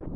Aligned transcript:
O 0.00 0.06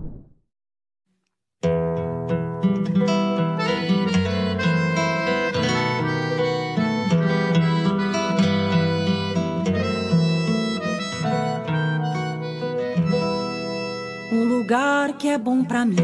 lugar 14.45 15.13
que 15.13 15.29
é 15.29 15.39
bom 15.39 15.65
para 15.65 15.85
mim 15.85 15.97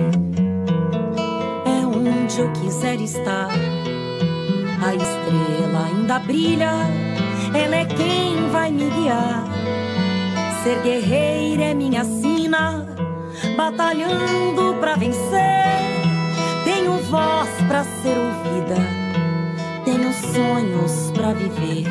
é 1.67 1.87
onde 1.87 2.41
eu 2.41 2.53
quiser 2.53 3.01
estar. 3.01 3.49
A 4.83 4.95
estrela 4.95 5.87
ainda 5.87 6.19
brilha, 6.21 6.71
ela 7.55 7.77
é 7.77 7.85
quem 7.85 8.49
vai 8.51 8.71
me 8.71 8.89
guiar. 8.91 9.45
Ser 10.63 10.81
guerreira 10.83 11.65
é 11.65 11.75
minha 11.75 12.05
sina, 12.05 12.87
batalhando 13.55 14.75
pra 14.81 14.97
vencer. 14.97 15.85
Tenho 16.65 16.99
voz 17.05 17.49
pra 17.69 17.85
ser 17.85 18.17
ouvida, 18.17 18.77
tenho 19.85 20.13
sonhos 20.13 21.11
pra 21.13 21.33
viver. 21.33 21.87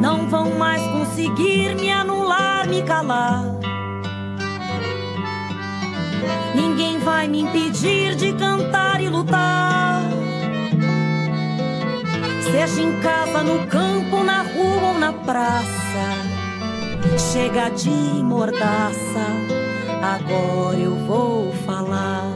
Não 0.00 0.28
vão 0.28 0.58
mais 0.58 0.82
conseguir 0.88 1.74
me 1.76 1.90
anular, 1.90 2.66
me 2.68 2.82
calar. 2.82 3.44
Ninguém 6.54 6.98
vai 6.98 7.28
me 7.28 7.40
impedir 7.40 8.14
de 8.14 8.32
cantar 8.32 9.00
e 9.00 9.08
lutar. 9.08 10.02
Seja 12.42 12.80
em 12.80 13.00
casa, 13.00 13.42
no 13.42 13.66
campo, 13.66 14.22
na 14.24 14.42
rua 14.42 14.88
ou 14.92 14.98
na 14.98 15.12
praça. 15.12 16.25
Chega 17.18 17.70
de 17.70 17.88
mordaça, 18.22 19.26
agora 20.02 20.76
eu 20.76 20.94
vou 21.06 21.50
falar. 21.64 22.30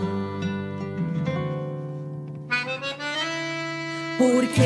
Porque 4.16 4.62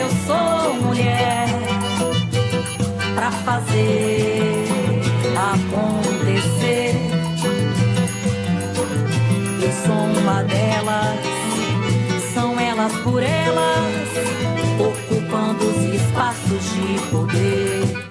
eu 0.00 0.08
sou 0.26 0.74
mulher 0.82 1.48
pra 3.14 3.30
fazer 3.30 4.64
acontecer. 5.52 6.94
Eu 9.62 9.72
sou 9.84 10.22
uma 10.22 10.42
delas, 10.44 11.20
são 12.32 12.58
elas 12.58 12.92
por 13.00 13.22
elas, 13.22 14.08
ocupando 14.78 15.66
os 15.66 15.94
espaços 15.94 16.64
de 16.72 17.10
poder. 17.10 18.07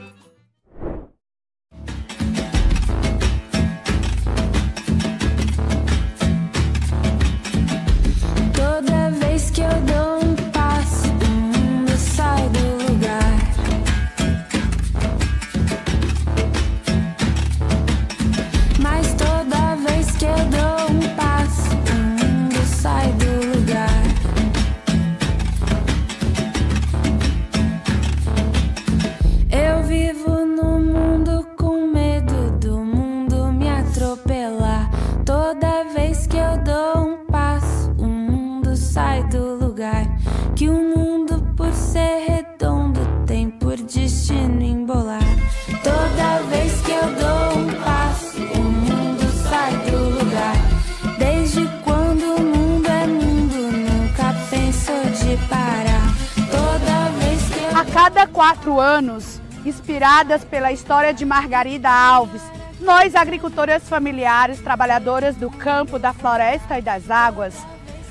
Cada 57.93 58.27
quatro 58.27 58.79
anos, 58.79 59.41
inspiradas 59.65 60.43
pela 60.43 60.71
história 60.71 61.13
de 61.13 61.25
Margarida 61.25 61.89
Alves, 61.89 62.41
nós, 62.79 63.15
agricultoras 63.15 63.87
familiares, 63.89 64.61
trabalhadoras 64.61 65.35
do 65.35 65.49
campo, 65.49 65.97
da 65.97 66.13
floresta 66.13 66.77
e 66.77 66.81
das 66.81 67.09
águas, 67.09 67.55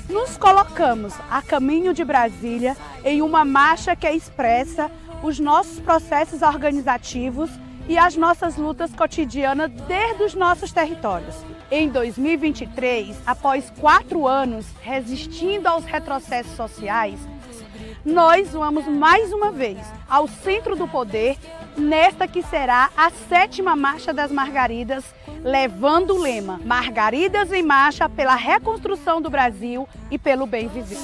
nos 0.09 0.37
colocamos 0.37 1.13
a 1.29 1.41
caminho 1.41 1.93
de 1.93 2.03
Brasília 2.03 2.75
em 3.03 3.21
uma 3.21 3.45
marcha 3.45 3.95
que 3.95 4.09
expressa 4.09 4.89
os 5.23 5.39
nossos 5.39 5.79
processos 5.79 6.41
organizativos 6.41 7.49
e 7.87 7.97
as 7.97 8.15
nossas 8.15 8.57
lutas 8.57 8.93
cotidianas 8.93 9.71
desde 9.87 10.23
os 10.23 10.33
nossos 10.33 10.71
territórios. 10.71 11.35
Em 11.71 11.89
2023, 11.89 13.15
após 13.25 13.71
quatro 13.79 14.27
anos 14.27 14.65
resistindo 14.81 15.67
aos 15.67 15.85
retrocessos 15.85 16.55
sociais, 16.55 17.19
nós 18.07 18.53
vamos 18.53 18.87
mais 18.87 19.33
uma 19.33 19.51
vez 19.51 19.77
ao 20.09 20.29
centro 20.29 20.77
do 20.77 20.87
poder, 20.87 21.37
nesta 21.75 22.25
que 22.25 22.41
será 22.41 22.89
a 22.95 23.09
sétima 23.09 23.75
Marcha 23.75 24.13
das 24.13 24.31
Margaridas, 24.31 25.03
levando 25.43 26.15
o 26.15 26.21
lema 26.21 26.57
Margaridas 26.63 27.51
em 27.51 27.61
Marcha 27.61 28.07
pela 28.07 28.33
reconstrução 28.33 29.21
do 29.21 29.29
Brasil 29.29 29.85
e 30.09 30.17
pelo 30.17 30.45
bem 30.45 30.69
viver. 30.69 30.97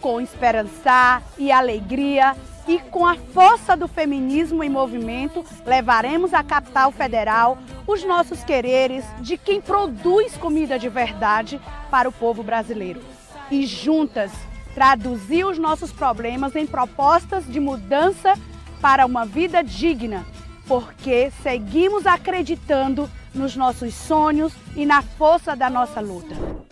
Com 0.00 0.22
esperança 0.22 1.22
e 1.36 1.52
alegria 1.52 2.34
e 2.66 2.78
com 2.78 3.06
a 3.06 3.14
força 3.14 3.76
do 3.76 3.86
feminismo 3.86 4.64
em 4.64 4.70
movimento, 4.70 5.44
levaremos 5.66 6.32
à 6.32 6.42
capital 6.42 6.90
federal 6.90 7.58
os 7.86 8.02
nossos 8.04 8.42
quereres 8.42 9.04
de 9.20 9.36
quem 9.36 9.60
produz 9.60 10.34
comida 10.38 10.78
de 10.78 10.88
verdade 10.88 11.60
para 11.90 12.08
o 12.08 12.12
povo 12.12 12.42
brasileiro. 12.42 13.02
E 13.50 13.66
juntas 13.66 14.32
traduzir 14.78 15.44
os 15.44 15.58
nossos 15.58 15.90
problemas 15.90 16.54
em 16.54 16.64
propostas 16.64 17.44
de 17.44 17.58
mudança 17.58 18.34
para 18.80 19.04
uma 19.04 19.26
vida 19.26 19.60
digna, 19.60 20.24
porque 20.68 21.32
seguimos 21.42 22.06
acreditando 22.06 23.10
nos 23.34 23.56
nossos 23.56 23.92
sonhos 23.92 24.52
e 24.76 24.86
na 24.86 25.02
força 25.02 25.56
da 25.56 25.68
nossa 25.68 26.00
luta. 26.00 26.67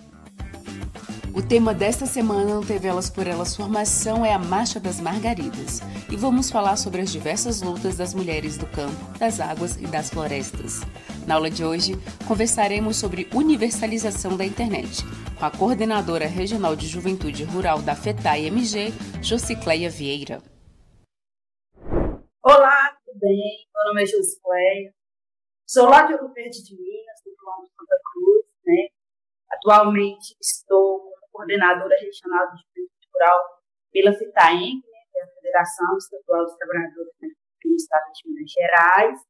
O 1.36 1.46
tema 1.46 1.74
desta 1.74 2.06
semana 2.06 2.54
no 2.54 2.64
TV 2.64 2.88
Elas 2.88 3.10
por 3.10 3.26
Elas 3.26 3.54
Formação 3.54 4.24
é 4.24 4.32
a 4.32 4.38
Marcha 4.38 4.80
das 4.80 4.98
Margaridas 4.98 5.82
e 6.10 6.16
vamos 6.16 6.50
falar 6.50 6.76
sobre 6.76 7.02
as 7.02 7.12
diversas 7.12 7.60
lutas 7.60 7.94
das 7.94 8.14
mulheres 8.14 8.56
do 8.56 8.66
campo, 8.66 9.18
das 9.18 9.38
águas 9.38 9.76
e 9.76 9.86
das 9.86 10.08
florestas. 10.08 10.80
Na 11.26 11.34
aula 11.34 11.50
de 11.50 11.62
hoje, 11.62 11.92
conversaremos 12.26 12.96
sobre 12.96 13.28
universalização 13.34 14.34
da 14.34 14.46
internet 14.46 15.02
com 15.38 15.44
a 15.44 15.50
coordenadora 15.50 16.26
regional 16.26 16.74
de 16.74 16.86
juventude 16.86 17.44
rural 17.44 17.82
da 17.82 17.94
FETAI 17.94 18.46
MG, 18.46 18.90
Josicleia 19.22 19.90
Vieira. 19.90 20.42
Olá, 22.42 22.96
tudo 23.04 23.18
bem? 23.20 23.68
Meu 23.74 23.84
nome 23.88 24.04
é 24.04 24.06
Josicleia. 24.06 24.94
Sou 25.66 25.86
lá 25.86 26.06
de 26.06 26.14
Ouro 26.14 26.32
Verde 26.32 26.64
de 26.64 26.74
Minas, 26.74 27.20
do 27.22 27.30
plano 27.36 27.68
Santa 27.76 28.00
Cruz, 28.10 28.46
né? 28.64 28.88
Atualmente 29.52 30.34
estou 30.40 30.85
coordenadora 31.46 31.96
regional 32.00 32.50
de 32.50 32.62
juventude 32.62 33.08
rural 33.14 33.38
pela 33.92 34.12
FITAEM, 34.12 34.74
né? 34.74 34.98
que 35.10 35.18
é 35.18 35.22
a 35.22 35.28
Federação 35.28 35.96
Estadual 35.96 36.44
dos 36.44 36.56
Trabalhadores 36.56 37.12
do 37.20 37.74
Estado 37.74 38.12
de 38.12 38.28
Minas 38.28 38.50
Gerais. 38.50 39.20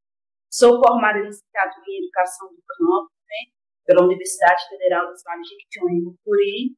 Sou 0.50 0.82
formada 0.82 1.18
em 1.18 1.26
licenciatura 1.26 1.84
em 1.86 2.04
Educação 2.04 2.48
do 2.48 2.62
Campo, 2.66 3.12
né? 3.28 3.52
pela 3.84 4.04
Universidade 4.04 4.68
Federal 4.68 5.06
do 5.06 5.14
Vale 5.22 5.42
de 5.42 6.02
Mucuri. 6.02 6.74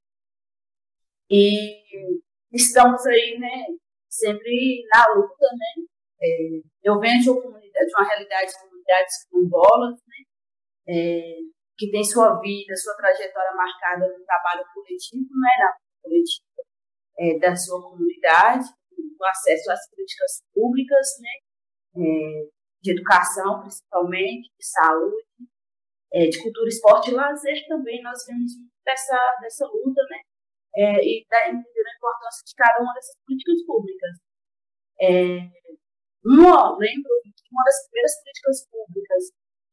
E 1.31 2.11
estamos 2.52 3.06
aí, 3.06 3.38
né, 3.38 3.67
sempre 4.08 4.82
na 4.93 5.05
luta, 5.14 5.46
né? 5.52 5.84
É, 6.20 6.61
eu 6.82 6.99
venho 6.99 7.20
de 7.20 7.31
uma 7.31 8.05
realidade 8.05 8.50
de 8.50 8.58
comunidades 8.61 9.25
quilombolas, 9.29 10.00
né? 10.06 10.25
É, 10.88 11.37
que 11.79 11.91
tem 11.91 12.03
sua 12.03 12.41
vida, 12.41 12.75
sua 12.77 12.97
trajetória 12.97 13.55
marcada 13.55 14.09
no 14.09 14.25
trabalho 14.25 14.65
coletivo, 14.75 15.31
né, 15.31 15.51
na 15.61 15.77
coletiva 16.03 16.47
é, 17.19 17.39
da 17.39 17.55
sua 17.55 17.81
comunidade, 17.81 18.67
o 18.91 19.25
acesso 19.25 19.71
às 19.71 19.89
políticas 19.91 20.43
públicas, 20.53 21.07
né, 21.21 22.03
é, 22.03 22.49
de 22.83 22.91
educação, 22.93 23.61
principalmente, 23.61 24.51
de 24.59 24.67
saúde, 24.67 25.27
é, 26.13 26.27
de 26.27 26.43
cultura, 26.43 26.69
esporte 26.69 27.11
e 27.11 27.15
lazer 27.15 27.67
também, 27.69 28.03
nós 28.03 28.25
vemos 28.27 28.53
dessa, 28.85 29.39
dessa 29.41 29.67
luta, 29.67 30.03
né, 30.11 30.19
é, 30.75 31.05
e 31.05 31.27
da, 31.31 31.49
entender 31.49 31.87
a 31.87 31.97
importância 31.97 32.45
de 32.45 32.55
cada 32.57 32.83
uma 32.83 32.93
dessas 32.95 33.17
políticas 33.25 33.67
públicas. 33.67 34.15
É, 35.01 35.39
uma, 36.25 36.77
lembro 36.77 37.11
que 37.23 37.49
uma 37.53 37.63
das 37.65 37.87
primeiras 37.87 38.21
políticas 38.21 38.67
públicas 38.69 39.25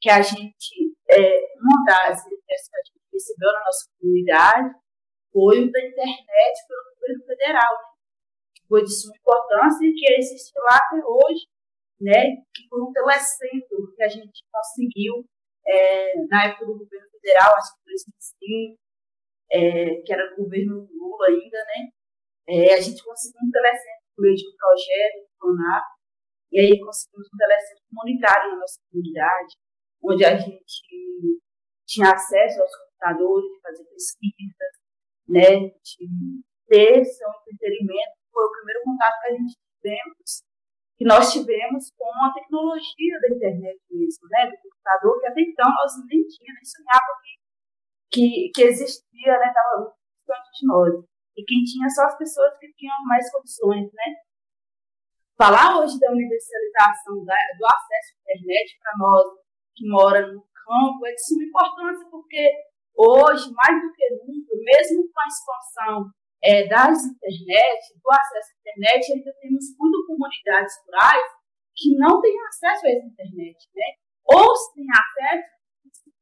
que 0.01 0.09
a 0.09 0.21
gente, 0.21 0.84
é, 1.09 1.39
uma 1.59 1.83
das 1.85 2.25
ideias 2.25 2.69
que 2.69 2.77
a 2.77 2.83
gente 2.85 3.05
recebeu 3.11 3.51
na 3.53 3.59
nossa 3.59 3.89
comunidade 3.99 4.69
foi 5.31 5.59
o 5.59 5.71
da 5.71 5.79
internet 5.79 6.55
pelo 6.67 6.95
governo 6.95 7.25
federal, 7.25 7.73
né? 7.73 7.95
foi 8.67 8.83
de 8.83 8.91
suma 8.91 9.15
importância 9.15 9.85
e 9.85 9.93
que 9.93 10.13
existe 10.13 10.53
lá 10.59 10.77
até 10.77 11.05
hoje, 11.05 11.45
né? 12.01 12.41
que 12.53 12.67
foi 12.69 12.81
um 12.81 12.91
telecentro 12.91 13.93
que 13.95 14.03
a 14.03 14.09
gente 14.09 14.43
conseguiu 14.51 15.25
é, 15.67 16.13
na 16.29 16.45
época 16.45 16.65
do 16.65 16.77
governo 16.77 17.09
federal, 17.11 17.55
acho 17.55 17.73
que 17.75 17.85
2005, 17.85 18.79
é, 19.51 20.01
que 20.01 20.13
era 20.13 20.29
do 20.29 20.43
governo 20.43 20.87
Lula 20.91 21.27
ainda, 21.27 21.57
né? 21.57 21.89
É, 22.47 22.73
a 22.75 22.81
gente 22.81 23.03
conseguiu 23.03 23.41
um 23.43 23.51
telecentro 23.51 24.05
por 24.15 24.21
meio 24.21 24.35
de 24.35 24.47
um 24.47 24.55
projeto, 24.55 25.25
do 25.41 25.81
e 26.51 26.59
aí 26.59 26.79
conseguimos 26.79 27.27
um 27.33 27.37
telecentro 27.37 27.83
comunitário 27.89 28.51
na 28.51 28.57
nossa 28.57 28.79
comunidade, 28.89 29.55
onde 30.05 30.23
a 30.23 30.37
gente 30.37 31.41
tinha 31.87 32.11
acesso 32.11 32.61
aos 32.61 32.75
computadores, 32.75 33.51
de 33.51 33.61
fazer 33.61 33.83
pesquisas, 33.85 34.73
né, 35.27 35.69
de 35.69 36.43
ter 36.67 37.03
seu 37.05 37.29
entretenimento. 37.51 38.15
Foi 38.31 38.45
o 38.45 38.51
primeiro 38.51 38.81
contato 38.83 39.21
que 39.21 39.27
a 39.27 39.31
gente 39.31 39.55
tivemos, 39.55 40.43
que 40.97 41.05
nós 41.05 41.33
tivemos 41.33 41.91
com 41.97 42.25
a 42.25 42.33
tecnologia 42.33 43.19
da 43.21 43.35
internet 43.35 43.79
mesmo, 43.89 44.27
né, 44.29 44.49
do 44.49 44.57
computador, 44.57 45.19
que 45.19 45.27
até 45.27 45.41
então 45.41 45.69
nós 45.69 45.91
nem 46.07 46.21
tínhamos, 46.27 46.55
nem 46.55 46.65
sonhava 46.65 47.11
que, 47.21 47.31
que, 48.11 48.51
que 48.53 48.61
existia, 48.63 49.39
né, 49.39 49.47
estava 49.47 49.93
distante 50.17 50.49
de 50.59 50.67
nós. 50.67 50.93
E 51.37 51.43
quem 51.43 51.63
tinha 51.63 51.89
só 51.89 52.05
as 52.05 52.17
pessoas 52.17 52.57
que 52.59 52.71
tinham 52.73 52.95
mais 53.05 53.31
condições, 53.31 53.91
né. 53.93 54.25
Falar 55.37 55.79
hoje 55.79 55.99
da 55.99 56.11
universalização 56.11 57.25
da, 57.25 57.35
do 57.59 57.65
acesso 57.65 58.15
à 58.15 58.31
internet 58.31 58.79
para 58.79 58.93
nós 58.97 59.44
que 59.75 59.87
mora 59.87 60.25
no 60.27 60.41
campo 60.41 61.05
é 61.05 61.11
de 61.11 61.25
suma 61.25 61.43
importância, 61.43 62.07
porque 62.09 62.49
hoje, 62.95 63.51
mais 63.53 63.81
do 63.81 63.91
que 63.93 64.09
nunca, 64.23 64.55
mesmo 64.55 65.03
com 65.11 65.19
a 65.19 65.27
expansão 65.27 66.11
é, 66.43 66.67
das 66.67 67.03
internet, 67.03 67.81
do 68.01 68.11
acesso 68.11 68.51
à 68.53 68.59
internet, 68.59 69.13
ainda 69.13 69.33
temos 69.41 69.65
muitas 69.77 70.05
comunidades 70.07 70.73
rurais 70.85 71.31
que 71.75 71.95
não 71.97 72.21
têm 72.21 72.35
acesso 72.47 72.85
a 72.85 72.89
essa 72.89 73.05
internet, 73.05 73.57
né? 73.75 73.85
Ou 74.25 74.55
se 74.55 74.73
têm 74.75 74.85
acesso, 74.89 75.55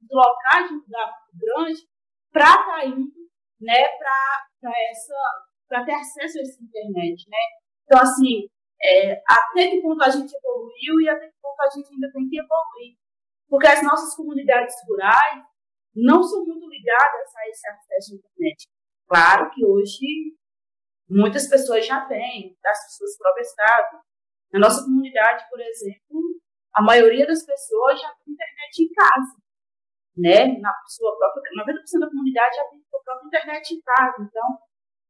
locais 0.10 0.68
de 0.68 0.74
um 0.74 0.78
lugar 0.78 1.14
grande, 1.34 1.80
para 2.32 2.50
estar 2.50 2.66
tá 2.66 2.86
indo, 2.86 3.14
né, 3.62 3.88
para 3.98 4.74
essa, 4.90 5.16
para 5.68 5.86
ter 5.86 5.94
acesso 5.94 6.40
a 6.40 6.42
essa 6.42 6.64
internet, 6.64 7.30
né? 7.30 7.38
Então, 7.86 8.02
assim, 8.02 8.50
é, 8.82 9.22
até 9.28 9.70
que 9.70 9.82
ponto 9.82 10.04
a 10.04 10.10
gente 10.10 10.34
evoluiu 10.34 11.02
e 11.02 11.10
até 11.10 11.28
que 11.28 11.36
ponto 11.42 11.62
a 11.62 11.70
gente 11.70 11.94
ainda 11.94 12.12
tem 12.12 12.28
que 12.28 12.40
evoluir. 12.40 12.98
Porque 13.54 13.68
as 13.68 13.84
nossas 13.84 14.16
comunidades 14.16 14.74
rurais 14.90 15.46
não 15.96 16.24
são 16.24 16.44
muito 16.44 16.68
ligadas 16.68 17.36
a 17.38 17.50
esse 17.50 17.70
acesso 17.70 18.14
à 18.14 18.18
internet. 18.18 18.68
Claro 19.08 19.52
que 19.52 19.64
hoje 19.64 20.34
muitas 21.08 21.48
pessoas 21.48 21.86
já 21.86 22.04
têm, 22.08 22.58
das 22.64 22.96
suas 22.98 23.16
próprias 23.16 23.54
casas. 23.54 24.02
Na 24.52 24.60
nossa 24.60 24.84
comunidade, 24.84 25.46
por 25.52 25.62
exemplo, 25.62 26.42
a 26.74 26.82
maioria 26.82 27.28
das 27.28 27.46
pessoas 27.46 28.02
já 28.02 28.10
tem 28.26 28.34
internet 28.34 28.80
em 28.80 28.92
casa. 28.92 29.38
Né? 30.18 30.60
Na 30.60 30.74
sua 30.88 31.16
própria, 31.16 31.44
90% 31.64 32.00
da 32.00 32.10
comunidade 32.10 32.56
já 32.56 32.66
tem 32.72 32.82
sua 32.90 33.04
própria 33.04 33.28
internet 33.28 33.70
em 33.70 33.82
casa. 33.82 34.16
Então, 34.20 34.58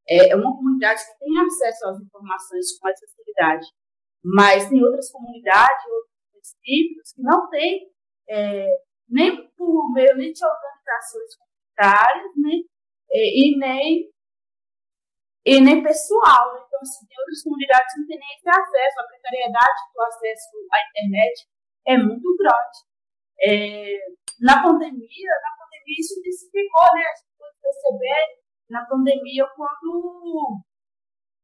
é 0.10 0.36
uma 0.36 0.54
comunidade 0.54 1.00
que 1.00 1.18
tem 1.18 1.40
acesso 1.40 1.88
às 1.88 2.02
informações 2.02 2.78
com 2.78 2.88
mais 2.88 3.00
facilidade. 3.00 3.68
Mas 4.22 4.68
tem 4.68 4.84
outras 4.84 5.10
comunidades, 5.10 5.86
outros 5.88 6.12
municípios 6.34 7.14
que 7.14 7.22
não 7.22 7.50
têm 7.50 7.93
é, 8.30 8.68
nem 9.10 9.48
por 9.56 9.92
meio 9.94 10.16
nem 10.16 10.32
de 10.32 10.46
organizações 10.46 11.36
comunitárias, 11.36 12.32
né? 12.38 12.52
E, 13.12 13.54
e, 13.54 13.58
nem 13.58 14.10
e 15.46 15.62
nem 15.62 15.84
pessoal. 15.84 16.54
Né? 16.54 16.64
Então, 16.66 16.80
assim, 16.82 17.06
tem 17.06 17.20
outras 17.20 17.44
comunidades 17.44 17.94
que 17.94 18.00
não 18.00 18.08
têm 18.08 18.20
nem 18.20 18.36
esse 18.36 18.50
acesso. 18.50 19.00
A 19.00 19.08
precariedade 19.08 19.82
do 19.94 20.02
acesso 20.02 20.50
à 20.72 20.78
internet 20.90 21.48
é 21.88 21.98
muito 21.98 22.36
grande. 22.38 22.78
É, 23.42 23.98
na 24.42 24.64
pandemia, 24.64 25.32
na 25.44 25.52
pandemia 25.60 26.00
isso 26.00 26.20
intensificou, 26.20 26.88
né? 26.96 27.04
A 27.04 27.16
gente 27.16 27.38
pode 27.38 27.56
perceber 27.62 28.44
na 28.70 28.86
pandemia 28.86 29.46
quando 29.56 30.64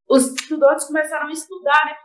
os 0.10 0.34
estudantes 0.34 0.88
começaram 0.88 1.28
a 1.28 1.32
estudar, 1.32 1.86
né? 1.86 1.96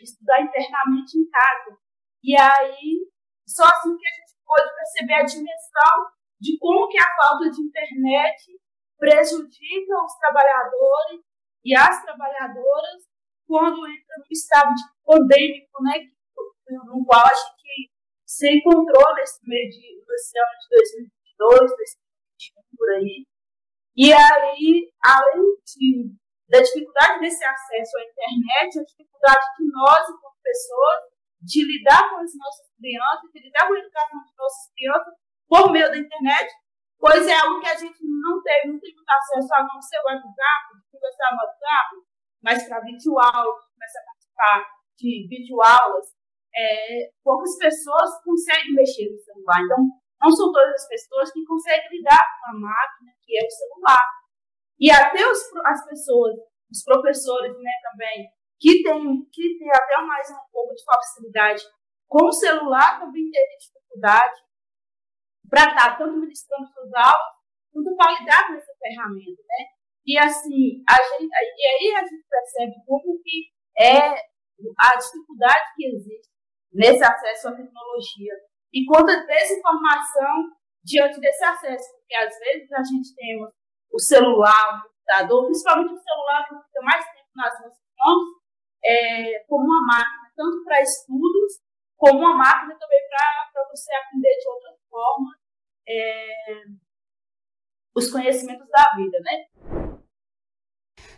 Estudar 0.00 0.40
internamente 0.40 1.18
em 1.18 1.28
casa. 1.28 1.76
E 2.22 2.36
aí 2.40 3.08
só 3.48 3.64
assim 3.64 3.96
que 3.96 4.06
a 4.06 4.14
gente 4.20 4.36
pode 4.44 4.74
perceber 4.74 5.14
a 5.14 5.24
dimensão 5.24 5.96
de 6.40 6.58
como 6.58 6.88
que 6.88 6.98
a 6.98 7.16
falta 7.16 7.50
de 7.50 7.60
internet 7.62 8.60
prejudica 8.98 10.04
os 10.04 10.14
trabalhadores 10.18 11.22
e 11.64 11.74
as 11.74 12.02
trabalhadoras 12.02 13.08
quando 13.46 13.86
entra 13.88 14.16
no 14.18 14.26
estado 14.30 14.74
de 14.74 14.82
pandêmico, 15.04 15.82
né, 15.82 16.04
no 16.86 17.04
qual 17.06 17.24
a 17.24 17.34
gente 17.34 17.90
se 18.26 18.46
encontrou 18.50 19.14
nesse 19.14 19.40
meio 19.48 19.70
de, 19.70 20.04
nesse 20.06 20.38
ano 20.38 20.52
de 20.60 20.68
2022, 21.38 21.70
2021, 21.70 22.76
por 22.76 22.90
aí. 22.90 23.26
E 23.96 24.12
aí, 24.12 24.92
além 25.02 25.56
de, 25.64 26.12
da 26.48 26.60
dificuldade 26.60 27.20
desse 27.20 27.42
acesso 27.42 27.96
à 27.96 28.02
internet, 28.04 28.78
a 28.78 28.84
dificuldade 28.84 29.46
de 29.58 29.72
nós, 29.72 30.06
como 30.20 30.36
pessoas, 30.42 31.08
de 31.40 31.64
lidar 31.64 32.10
com 32.10 32.16
as 32.16 32.30
nossas 32.36 32.67
crianças, 32.78 33.30
de 33.34 33.38
lidar 33.42 33.66
com 33.66 33.74
a 33.74 33.78
educação 33.78 34.18
de 34.22 34.32
nossas 34.38 34.72
crianças 34.72 35.14
por 35.48 35.72
meio 35.72 35.88
da 35.90 35.98
internet, 35.98 36.48
pois 36.98 37.26
é 37.26 37.34
algo 37.34 37.60
que 37.60 37.68
a 37.68 37.76
gente 37.76 37.98
não 38.00 38.40
teve, 38.42 38.68
não 38.68 38.78
muito 38.78 39.02
acesso 39.06 39.54
a 39.54 39.62
não 39.62 39.82
ser 39.82 39.98
WhatsApp, 40.06 40.64
conversar 40.90 41.30
no 41.32 41.42
WhatsApp, 41.42 41.88
mas 42.42 42.68
para 42.68 42.80
videoaulas, 42.80 43.60
começar 43.74 44.00
a 44.00 44.06
participar 44.06 44.58
de 44.98 45.26
videoaulas, 45.28 46.06
é, 46.54 47.10
poucas 47.22 47.56
pessoas 47.58 48.22
conseguem 48.24 48.74
mexer 48.74 49.10
no 49.10 49.18
celular. 49.18 49.62
Então, 49.62 49.84
não 50.20 50.30
são 50.30 50.52
todas 50.52 50.74
as 50.74 50.88
pessoas 50.88 51.32
que 51.32 51.44
conseguem 51.44 51.98
lidar 51.98 52.22
com 52.40 52.50
a 52.50 52.60
máquina, 52.60 53.12
que 53.22 53.38
é 53.38 53.46
o 53.46 53.50
celular. 53.50 54.02
E 54.78 54.90
até 54.90 55.26
os, 55.26 55.38
as 55.64 55.86
pessoas, 55.86 56.34
os 56.70 56.82
professores 56.84 57.54
né, 57.58 57.72
também, 57.82 58.28
que 58.58 58.82
tem, 58.82 59.24
que 59.32 59.58
tem 59.58 59.70
até 59.70 60.02
mais 60.02 60.30
um 60.30 60.50
pouco 60.50 60.74
de 60.74 60.84
facilidade 60.84 61.62
com 62.08 62.26
o 62.26 62.32
celular, 62.32 62.98
também 62.98 63.30
teve 63.30 63.56
dificuldade 63.58 64.40
para 65.48 65.70
estar 65.70 65.90
tá 65.92 65.96
tanto 65.96 66.18
ministrando 66.18 66.66
suas 66.72 66.92
aulas, 66.94 67.36
quanto 67.72 67.94
para 67.96 68.18
lidar 68.18 68.48
ferramenta, 68.78 69.42
né? 69.42 69.64
E 70.06 70.18
assim, 70.18 70.82
a 70.88 70.94
gente, 70.94 71.30
e 71.30 71.66
aí 71.66 71.94
a 71.96 72.04
gente 72.04 72.24
percebe 72.28 72.74
como 72.86 73.20
que 73.22 73.52
é 73.78 73.98
a 74.78 74.96
dificuldade 74.96 75.74
que 75.76 75.86
existe 75.86 76.32
nesse 76.72 77.04
acesso 77.04 77.48
à 77.48 77.56
tecnologia 77.56 78.32
e 78.72 78.84
quanta 78.86 79.26
desinformação 79.26 80.56
diante 80.82 81.20
desse 81.20 81.44
acesso, 81.44 81.90
porque 81.98 82.14
às 82.14 82.38
vezes 82.38 82.72
a 82.72 82.82
gente 82.82 83.14
tem 83.14 83.36
o 83.92 83.98
celular, 83.98 84.78
o 84.78 84.82
computador, 84.88 85.44
principalmente 85.44 85.92
o 85.92 86.02
celular 86.02 86.48
que 86.48 86.54
fica 86.54 86.82
mais 86.82 87.04
tempo 87.04 87.28
nas 87.36 87.60
nossas 87.60 87.78
mãos, 87.98 88.38
é, 88.84 89.44
como 89.48 89.64
uma 89.64 89.84
máquina, 89.86 90.32
tanto 90.36 90.64
para 90.64 90.80
estudos, 90.80 91.27
como 91.98 92.20
uma 92.20 92.34
máquina 92.34 92.74
também 92.78 93.00
para 93.10 93.68
você 93.70 93.92
aprender 93.94 94.38
de 94.38 94.48
outra 94.48 94.70
forma 94.88 95.36
é, 95.86 96.64
os 97.94 98.10
conhecimentos 98.10 98.68
da 98.68 98.94
vida, 98.96 99.18
né? 99.20 99.46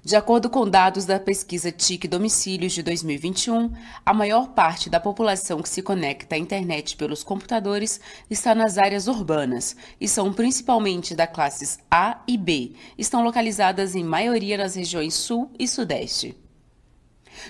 De 0.02 0.16
acordo 0.16 0.48
com 0.48 0.68
dados 0.68 1.04
da 1.04 1.20
pesquisa 1.20 1.70
TIC 1.70 2.08
Domicílios 2.08 2.72
de 2.72 2.82
2021, 2.82 3.70
a 4.04 4.14
maior 4.14 4.54
parte 4.54 4.88
da 4.88 4.98
população 4.98 5.60
que 5.60 5.68
se 5.68 5.82
conecta 5.82 6.36
à 6.36 6.38
internet 6.38 6.96
pelos 6.96 7.22
computadores 7.22 8.00
está 8.30 8.54
nas 8.54 8.78
áreas 8.78 9.06
urbanas 9.08 9.76
e 10.00 10.08
são 10.08 10.32
principalmente 10.32 11.14
da 11.14 11.26
classes 11.26 11.78
A 11.90 12.22
e 12.26 12.38
B. 12.38 12.74
Estão 12.96 13.22
localizadas 13.22 13.94
em 13.94 14.02
maioria 14.02 14.56
nas 14.56 14.74
regiões 14.74 15.12
Sul 15.12 15.52
e 15.58 15.68
Sudeste. 15.68 16.49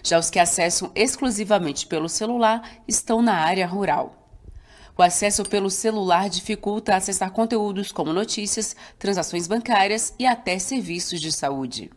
Já 0.02 0.18
os 0.18 0.30
que 0.30 0.38
acessam 0.38 0.92
exclusivamente 0.94 1.86
pelo 1.86 2.08
celular 2.08 2.82
estão 2.86 3.22
na 3.22 3.34
área 3.34 3.66
rural. 3.66 4.20
O 4.96 5.02
acesso 5.02 5.48
pelo 5.48 5.70
celular 5.70 6.28
dificulta 6.28 6.94
acessar 6.94 7.32
conteúdos 7.32 7.90
como 7.90 8.12
notícias, 8.12 8.76
transações 8.98 9.46
bancárias 9.46 10.14
e 10.18 10.26
até 10.26 10.58
serviços 10.58 11.20
de 11.20 11.32
saúde. 11.32 11.90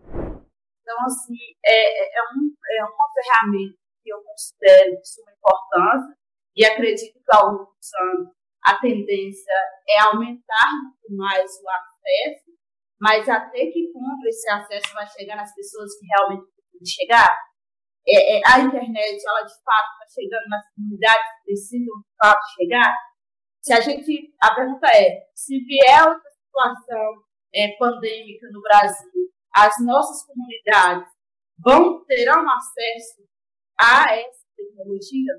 Então, 0.00 0.96
assim, 1.06 1.36
é, 1.64 2.18
é, 2.18 2.22
um, 2.22 2.54
é 2.78 2.84
uma 2.84 3.08
ferramenta 3.12 3.76
que 4.02 4.12
eu 4.12 4.22
considero 4.22 5.00
de 5.00 5.08
suma 5.08 5.32
importância 5.32 6.16
e 6.56 6.64
acredito 6.64 7.14
que 7.14 7.36
ao 7.36 7.52
longo 7.52 7.74
dos 7.76 7.94
anos 7.94 8.28
a 8.64 8.78
tendência 8.78 9.52
é 9.88 10.00
aumentar 10.00 10.70
muito 10.82 11.16
mais 11.16 11.50
o 11.50 11.68
acesso 11.68 12.53
mas 13.00 13.28
até 13.28 13.66
que 13.66 13.90
ponto 13.92 14.26
esse 14.26 14.50
acesso 14.50 14.92
vai 14.94 15.06
chegar 15.06 15.36
nas 15.36 15.54
pessoas 15.54 15.90
que 15.98 16.06
realmente 16.06 16.44
precisam 16.46 17.02
chegar? 17.02 17.36
é, 18.06 18.38
é, 18.38 18.40
a 18.46 18.60
internet, 18.60 19.22
ela 19.26 19.42
de 19.42 19.54
fato 19.62 20.04
está 20.04 20.20
chegando 20.20 20.48
nas 20.48 20.64
comunidades 20.74 21.24
que 21.24 21.44
precisam 21.44 21.96
de 22.00 22.16
fato 22.22 22.42
chegar? 22.54 22.94
Se 23.62 23.72
a 23.72 23.80
gente, 23.80 24.34
a 24.42 24.54
pergunta 24.54 24.86
é, 24.94 25.26
se 25.34 25.58
vier 25.64 26.06
outra 26.06 26.30
situação 26.30 27.22
é, 27.54 27.76
pandêmica 27.78 28.46
no 28.52 28.60
Brasil, 28.60 29.32
as 29.54 29.74
nossas 29.84 30.26
comunidades 30.26 31.08
vão 31.58 32.04
terão 32.04 32.44
acesso 32.50 33.26
a 33.80 34.14
essa 34.14 34.44
tecnologia, 34.54 35.32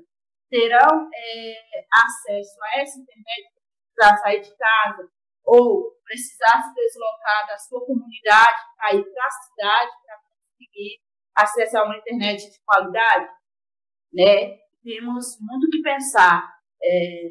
terão 0.50 1.08
é, 1.14 1.54
acesso 1.92 2.58
a 2.62 2.80
essa 2.80 2.98
internet 2.98 3.54
para 3.94 4.16
sair 4.16 4.40
de 4.40 4.56
casa 4.56 5.08
ou 5.46 5.96
precisar 6.04 6.62
se 6.62 6.74
deslocar 6.74 7.46
da 7.46 7.56
sua 7.56 7.84
comunidade 7.86 8.58
para 8.76 8.94
ir 8.94 9.04
para 9.04 9.26
a 9.26 9.30
cidade 9.30 9.90
para 10.04 10.18
conseguir 10.18 11.00
acessar 11.34 11.84
uma 11.84 11.96
internet 11.96 12.50
de 12.50 12.58
qualidade, 12.64 13.28
né? 14.12 14.58
Temos 14.82 15.38
muito 15.40 15.68
que 15.70 15.82
pensar. 15.82 16.42
É, 16.82 17.28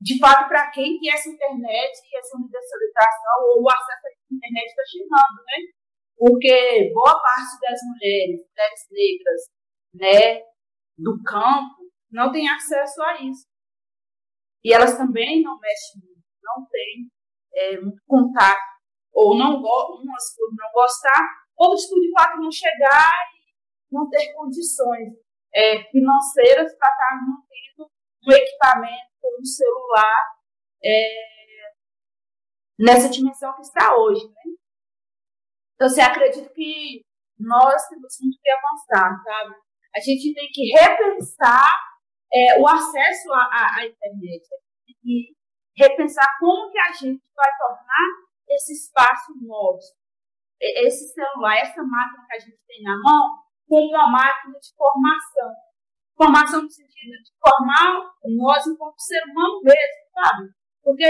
de 0.00 0.18
fato, 0.18 0.48
para 0.48 0.70
quem 0.70 0.98
que 0.98 1.10
essa 1.10 1.28
internet 1.28 1.90
essa 2.16 2.36
universalização 2.36 3.36
ou 3.42 3.62
o 3.62 3.70
acesso 3.70 4.06
à 4.06 4.34
internet 4.34 4.66
está 4.66 4.82
chegando, 4.86 5.44
né? 5.44 5.78
Porque 6.16 6.90
boa 6.92 7.20
parte 7.20 7.60
das 7.60 7.78
mulheres, 7.86 8.40
mulheres 8.48 8.86
negras, 8.90 9.40
né, 9.94 10.42
do 10.98 11.22
campo, 11.22 11.88
não 12.10 12.32
tem 12.32 12.48
acesso 12.48 13.00
a 13.02 13.22
isso. 13.22 13.46
E 14.64 14.72
elas 14.72 14.96
também 14.96 15.42
não 15.42 15.58
mexem, 15.58 16.02
não 16.42 16.66
têm 16.66 17.08
é, 17.54 17.76
contato, 18.06 18.68
ou 19.12 19.36
não 19.36 19.56
umas 19.56 20.36
por 20.36 20.48
não 20.50 20.70
gostar, 20.72 21.26
outras 21.56 21.88
por 21.88 22.00
de 22.00 22.10
fato 22.12 22.40
não 22.40 22.50
chegar 22.50 23.12
e 23.34 23.94
não 23.94 24.08
ter 24.08 24.32
condições 24.34 25.14
é, 25.54 25.82
financeiras 25.90 26.76
para 26.76 26.88
estar 26.88 27.16
mantendo 27.26 27.90
um 28.26 28.32
equipamento 28.32 29.08
um 29.40 29.44
celular 29.44 30.24
é, 30.82 31.72
nessa 32.78 33.08
dimensão 33.08 33.54
que 33.54 33.62
está 33.62 33.96
hoje. 33.96 34.26
Né? 34.26 34.52
Então, 35.74 35.88
você 35.88 36.00
acredita 36.00 36.48
que 36.52 37.02
nós 37.38 37.86
temos 37.88 38.16
muito 38.20 38.38
que 38.42 38.50
avançar, 38.50 39.22
sabe? 39.22 39.54
A 39.94 40.00
gente 40.00 40.34
tem 40.34 40.48
que 40.52 40.72
repensar 40.76 41.70
é, 42.32 42.60
o 42.60 42.66
acesso 42.66 43.32
à, 43.32 43.78
à, 43.78 43.86
internet 43.86 44.48
e 45.04 45.34
repensar 45.78 46.26
como 46.40 46.70
que 46.70 46.78
a 46.78 46.92
gente 46.92 47.22
vai 47.34 47.50
tornar 47.56 48.06
esse 48.48 48.72
espaço 48.72 49.32
nosso, 49.42 49.94
esse 50.60 51.12
celular, 51.14 51.56
essa 51.58 51.82
máquina 51.82 52.26
que 52.26 52.34
a 52.34 52.38
gente 52.40 52.58
tem 52.66 52.82
na 52.82 52.98
mão, 52.98 53.38
como 53.68 53.88
uma 53.88 54.10
máquina 54.10 54.58
de 54.58 54.74
formação. 54.74 55.54
Formação 56.16 56.62
no 56.62 56.70
sentido 56.70 57.14
de 57.22 57.30
formar 57.38 58.10
nós 58.24 58.66
enquanto 58.66 58.98
ser 58.98 59.22
humano 59.30 59.60
mesmo, 59.62 60.10
sabe? 60.12 60.50
Porque 60.82 61.06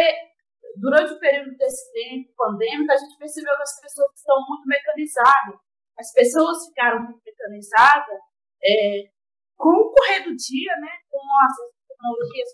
durante 0.76 1.14
o 1.14 1.18
período 1.18 1.56
desse 1.56 1.90
tempo 1.92 2.30
pandêmico, 2.36 2.92
a 2.92 2.96
gente 2.96 3.16
percebeu 3.16 3.56
que 3.56 3.62
as 3.62 3.80
pessoas 3.80 4.12
estão 4.14 4.36
muito 4.46 4.66
mecanizadas. 4.66 5.56
As 5.98 6.12
pessoas 6.12 6.66
ficaram 6.66 7.04
muito 7.04 7.22
mecanizadas 7.24 8.20
é, 8.62 9.08
com 9.56 9.70
o 9.70 9.94
correr 9.94 10.24
do 10.24 10.36
dia, 10.36 10.76
né? 10.76 10.92
Com 11.10 11.24
as 11.42 11.56
tecnologias, 11.88 12.48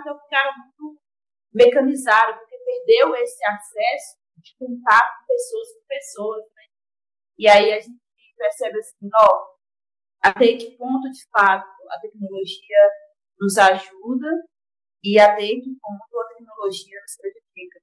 então 0.00 0.18
ficaram 0.20 0.52
muito 0.56 0.98
mecanizadas, 1.52 2.36
porque 2.36 2.58
perdeu 2.58 3.14
esse 3.16 3.44
acesso 3.44 4.18
de 4.36 4.56
contato 4.58 5.26
pessoas 5.26 5.68
com 5.74 5.86
pessoas, 5.86 6.44
né? 6.54 6.62
E 7.38 7.48
aí 7.48 7.72
a 7.72 7.80
gente 7.80 7.98
percebe 8.36 8.78
assim, 8.78 9.08
ó, 9.14 9.58
até 10.22 10.56
que 10.56 10.76
ponto, 10.76 11.10
de 11.10 11.28
fato, 11.30 11.68
a 11.90 12.00
tecnologia 12.00 12.90
nos 13.40 13.56
ajuda 13.56 14.28
e 15.02 15.18
até 15.18 15.46
que 15.46 15.76
ponto 15.80 16.20
a 16.20 16.28
tecnologia 16.28 17.00
nos 17.00 17.16
prejudica. 17.16 17.80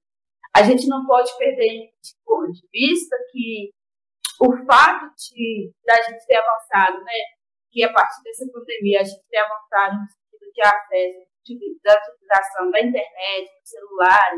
A 0.54 0.62
gente 0.62 0.86
não 0.88 1.06
pode 1.06 1.36
perder 1.38 1.90
de 2.52 2.68
vista 2.72 3.16
que 3.30 3.70
o 4.40 4.52
fato 4.66 5.12
de 5.16 5.72
da 5.84 5.96
gente 6.02 6.26
ter 6.26 6.36
avançado, 6.36 7.02
né, 7.04 7.12
que 7.70 7.82
a 7.82 7.92
partir 7.92 8.22
dessa 8.22 8.46
pandemia 8.52 9.00
a 9.00 9.04
gente 9.04 9.26
ter 9.28 9.38
avançado 9.38 10.00
no 10.00 10.06
sentido 10.06 10.52
de 10.52 10.62
acesso, 10.62 11.35
da 11.82 11.94
utilização 11.94 12.70
da 12.70 12.80
internet, 12.80 13.44
do 13.44 13.68
celular, 13.68 14.30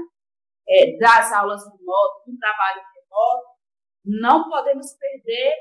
é, 0.68 0.98
das 0.98 1.32
aulas 1.32 1.62
remotas, 1.64 2.24
do 2.26 2.38
trabalho 2.38 2.82
remoto, 2.94 3.48
não 4.04 4.48
podemos 4.48 4.94
perder 4.98 5.52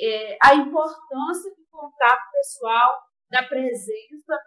é, 0.00 0.38
a 0.42 0.54
importância 0.54 1.50
do 1.50 1.66
contato 1.70 2.30
pessoal, 2.32 2.98
da 3.30 3.42
presença, 3.46 4.38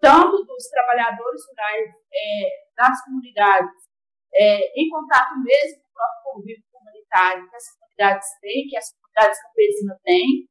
tanto 0.00 0.44
dos 0.44 0.68
trabalhadores 0.70 1.42
rurais 1.50 1.90
é, 2.12 2.48
das 2.74 3.04
comunidades, 3.04 3.70
é, 4.32 4.80
em 4.80 4.88
contato 4.88 5.34
mesmo 5.42 5.82
com 5.82 5.88
o 5.88 5.92
próprio 5.92 6.22
convívio 6.32 6.64
comunitário 6.72 7.50
que 7.50 7.56
as 7.56 7.64
comunidades 7.74 8.28
têm, 8.40 8.66
que 8.68 8.76
as 8.76 8.92
comunidades 8.92 9.42
campesinas 9.42 9.98
têm, 10.02 10.48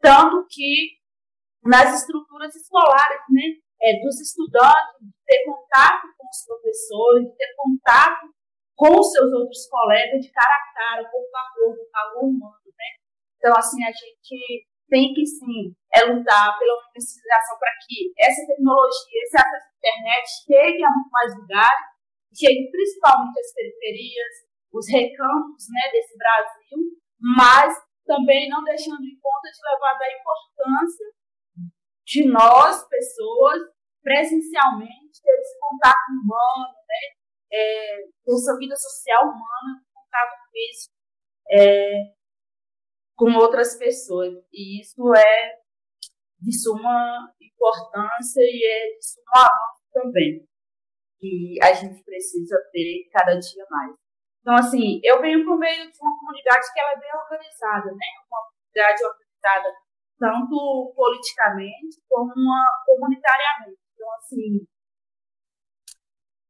tanto 0.00 0.46
que 0.48 0.96
nas 1.64 2.00
estruturas 2.00 2.54
escolares, 2.54 3.20
né, 3.30 3.42
é, 3.86 4.02
dos 4.02 4.18
estudantes, 4.18 4.98
de 4.98 5.14
ter 5.22 5.44
contato 5.46 6.10
com 6.18 6.26
os 6.26 6.42
professores, 6.42 7.30
de 7.30 7.36
ter 7.36 7.54
contato 7.54 8.26
com 8.74 8.98
os 8.98 9.10
seus 9.12 9.30
outros 9.32 9.62
colegas 9.70 10.20
de 10.20 10.30
cara 10.32 10.50
a 10.50 10.74
cara, 10.74 11.08
corpo 11.08 11.36
a 11.36 11.46
corpo, 11.54 11.90
calor 11.92 12.24
humano, 12.24 12.66
né? 12.66 12.90
Então, 13.38 13.54
assim, 13.56 13.82
a 13.84 13.92
gente 13.94 14.66
tem 14.90 15.14
que, 15.14 15.24
sim, 15.24 15.70
é 15.94 16.02
lutar 16.04 16.58
pela 16.58 16.78
universalização 16.82 17.58
para 17.58 17.72
que 17.86 18.12
essa 18.18 18.42
tecnologia, 18.46 19.22
esse 19.22 19.36
acesso 19.38 19.70
à 19.70 19.78
internet 19.78 20.24
chegue 20.46 20.82
a 20.84 20.90
mais 21.10 21.30
lugares, 21.38 21.86
chegue 22.34 22.70
principalmente 22.70 23.38
às 23.38 23.54
periferias, 23.54 24.34
os 24.72 24.86
recantos 24.90 25.64
né, 25.70 25.90
desse 25.90 26.18
Brasil, 26.18 26.78
mas 27.18 27.74
também 28.04 28.48
não 28.48 28.62
deixando 28.62 29.02
em 29.02 29.18
conta 29.18 29.48
de 29.50 29.60
levar 29.62 29.98
da 29.98 30.12
importância 30.12 31.06
de 32.06 32.24
nós, 32.28 32.86
pessoas, 32.88 33.58
presencialmente, 34.06 35.18
esse 35.18 35.58
contato 35.58 36.14
humano, 36.22 36.74
né? 36.86 37.16
É, 37.52 38.04
essa 38.28 38.56
vida 38.56 38.76
social 38.76 39.24
humana, 39.24 39.82
contato 39.92 40.50
físico 40.52 40.94
é, 41.50 42.14
com 43.16 43.34
outras 43.34 43.76
pessoas. 43.76 44.32
E 44.52 44.80
isso 44.80 45.12
é 45.12 45.58
de 46.38 46.56
suma 46.56 47.34
importância 47.40 48.40
e 48.42 48.64
é 48.64 48.94
de 48.94 49.04
suma 49.04 49.42
avanço 49.42 49.82
também, 49.92 50.46
que 51.18 51.58
a 51.60 51.72
gente 51.72 52.04
precisa 52.04 52.56
ter 52.70 53.08
cada 53.10 53.34
dia 53.34 53.66
mais. 53.68 53.96
Então, 54.40 54.54
assim, 54.54 55.00
eu 55.02 55.20
venho 55.20 55.44
por 55.44 55.58
meio 55.58 55.90
de 55.90 55.98
uma 56.00 56.16
comunidade 56.20 56.72
que 56.72 56.80
ela 56.80 56.92
é 56.92 57.00
bem 57.00 57.10
organizada, 57.12 57.86
né? 57.90 58.06
Uma 58.30 58.38
comunidade 58.46 59.04
organizada 59.04 59.86
tanto 60.18 60.92
politicamente 60.94 62.00
como 62.08 62.32
uma, 62.32 62.64
comunitariamente. 62.86 63.85
Então, 64.06 64.14
assim, 64.14 64.66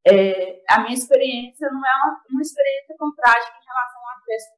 é, 0.06 0.62
a 0.68 0.82
minha 0.82 0.94
experiência 0.94 1.68
não 1.72 1.80
é 1.80 1.94
uma, 2.04 2.22
uma 2.30 2.42
experiência 2.42 2.94
tão 2.98 3.14
trágica 3.14 3.56
em 3.56 3.64
relação 3.64 4.00
ao 4.00 4.16
acesso 4.16 4.50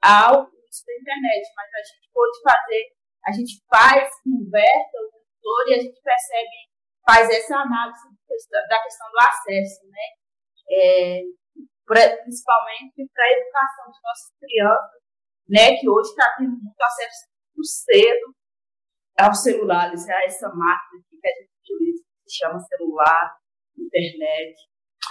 ao 0.00 0.32
uso 0.46 0.84
da 0.86 0.94
internet, 0.94 1.52
mas 1.56 1.74
a 1.74 1.82
gente 1.82 2.10
pode 2.14 2.40
fazer, 2.42 2.82
a 3.26 3.32
gente 3.32 3.64
faz, 3.68 4.08
conversa 4.22 4.96
o 5.02 5.10
tutor 5.10 5.68
e 5.68 5.74
a 5.74 5.80
gente 5.82 6.00
percebe, 6.00 6.70
faz 7.04 7.28
essa 7.30 7.56
análise 7.56 8.08
da 8.68 8.82
questão 8.82 9.10
do 9.10 9.18
acesso, 9.18 9.88
né? 9.90 10.06
É, 10.70 11.22
principalmente 12.22 13.08
para 13.12 13.24
a 13.24 13.32
educação 13.32 13.90
de 13.90 13.98
nossas 14.02 14.32
crianças, 14.38 15.02
né, 15.48 15.76
que 15.78 15.88
hoje 15.88 16.10
está 16.10 16.34
tendo 16.36 16.58
muito 16.58 16.82
acesso 16.82 17.26
muito 17.54 17.68
cedo 17.68 18.34
aos 19.18 19.42
celulares, 19.42 20.08
a 20.08 20.24
essa 20.24 20.48
máquina 20.48 21.02
que 21.08 21.16
a 21.16 21.40
gente 21.40 21.52
utiliza, 21.62 22.04
se 22.26 22.38
chama 22.38 22.60
celular, 22.60 23.36
internet. 23.76 24.56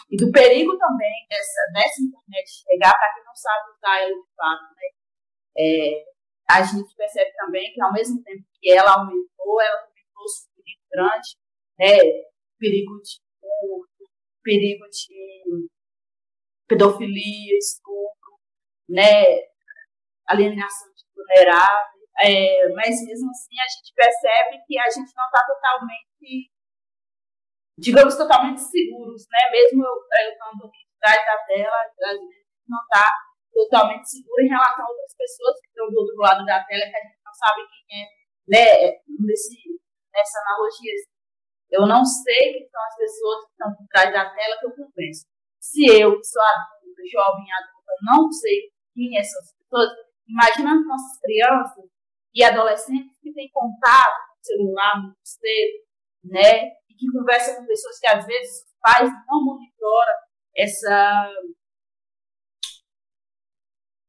E 0.10 0.18
do 0.18 0.32
perigo 0.32 0.78
também 0.78 1.26
dessa, 1.30 1.62
dessa 1.74 2.02
internet 2.02 2.50
chegar 2.50 2.94
para 2.94 3.14
quem 3.14 3.24
não 3.24 3.36
sabe 3.36 3.72
usar 3.72 4.02
ela 4.02 4.14
de 4.14 4.36
fato. 4.36 4.76
Né? 4.76 4.88
É, 5.58 6.06
a 6.50 6.62
gente 6.64 6.96
percebe 6.96 7.32
também 7.34 7.74
que, 7.74 7.82
ao 7.82 7.94
mesmo 7.94 8.22
tempo 8.24 8.44
que 8.60 8.72
ela 8.72 8.94
aumentou, 8.94 9.62
ela 9.62 9.82
também 9.82 10.04
trouxe 10.14 10.48
um 10.48 10.54
perigo 10.56 10.84
grande, 10.92 11.38
né? 11.80 11.98
perigo 12.60 13.02
de 13.02 13.22
furto, 13.40 14.12
perigo 14.44 14.86
de 14.90 15.70
pedofilia, 16.68 17.58
estupro, 17.58 18.40
né? 18.90 19.24
alienação 20.28 20.92
de 20.94 21.04
vulneráveis. 21.16 21.96
É, 22.22 22.70
mas 22.70 22.96
mesmo 23.04 23.30
assim 23.30 23.60
a 23.60 23.68
gente 23.68 23.94
percebe 23.94 24.64
que 24.66 24.80
a 24.80 24.90
gente 24.90 25.12
não 25.16 25.26
está 25.26 25.46
totalmente, 25.46 26.50
digamos, 27.78 28.16
totalmente 28.16 28.62
seguros, 28.62 29.26
né? 29.32 29.52
Mesmo 29.52 29.84
eu, 29.84 29.96
eu 29.96 30.32
estando 30.32 30.72
atrás 31.00 31.26
da 31.26 31.38
tela, 31.46 31.76
a 31.76 32.14
gente 32.14 32.46
não 32.68 32.82
está 32.84 33.12
totalmente 33.54 34.10
seguro 34.10 34.42
em 34.42 34.50
relação 34.50 34.86
a 34.86 34.90
outras 34.90 35.16
pessoas 35.16 35.60
que 35.62 35.68
estão 35.68 35.88
do 35.90 36.00
outro 36.00 36.18
lado 36.18 36.46
da 36.46 36.64
tela, 36.64 36.90
que 36.90 36.98
a 36.98 37.04
gente 37.04 37.20
não 37.24 37.34
sabe 37.34 37.62
quem 37.68 38.02
é, 38.02 38.06
né, 38.48 39.00
nesse, 39.20 39.56
nessa 40.12 40.40
analogia, 40.40 40.94
eu 41.72 41.88
não 41.88 42.06
sei 42.06 42.54
quem 42.54 42.68
são 42.70 42.82
as 42.84 42.96
pessoas 42.96 43.46
que 43.46 43.52
estão 43.52 43.76
por 43.76 43.88
trás 43.88 44.14
da 44.14 44.30
tela 44.30 44.60
que 44.60 44.66
eu 44.68 44.76
converso. 44.76 45.26
Se 45.60 45.86
eu, 45.88 46.18
que 46.18 46.28
sou 46.28 46.42
adulta, 46.42 47.02
jovem 47.12 47.46
adulta, 47.60 47.92
não 48.04 48.32
sei 48.32 48.72
quem 48.94 49.12
são 49.12 49.20
essas 49.20 49.54
pessoas, 49.58 49.90
imagina 50.28 50.76
as 50.76 50.86
nossas 50.86 51.20
crianças 51.20 51.86
e 52.34 52.44
adolescentes 52.44 53.18
que 53.22 53.34
têm 53.34 53.50
contato 53.52 54.20
com 54.28 54.40
o 54.40 54.46
celular 54.46 55.02
muito 55.02 55.18
cedo, 55.24 55.86
né? 56.26 56.72
Que 56.98 57.12
conversam 57.12 57.58
com 57.58 57.66
pessoas 57.66 58.00
que 58.00 58.08
às 58.08 58.26
vezes 58.26 58.66
os 58.66 58.76
pais 58.82 59.10
não 59.28 59.44
monitoram 59.44 60.14
essa, 60.56 61.34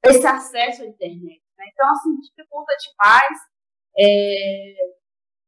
esse 0.05 0.27
acesso 0.27 0.83
à 0.83 0.87
internet. 0.87 1.43
Né? 1.59 1.65
Então, 1.73 1.91
assim, 1.91 2.21
dificulta 2.21 2.73
demais 2.77 3.39
é, 3.99 4.75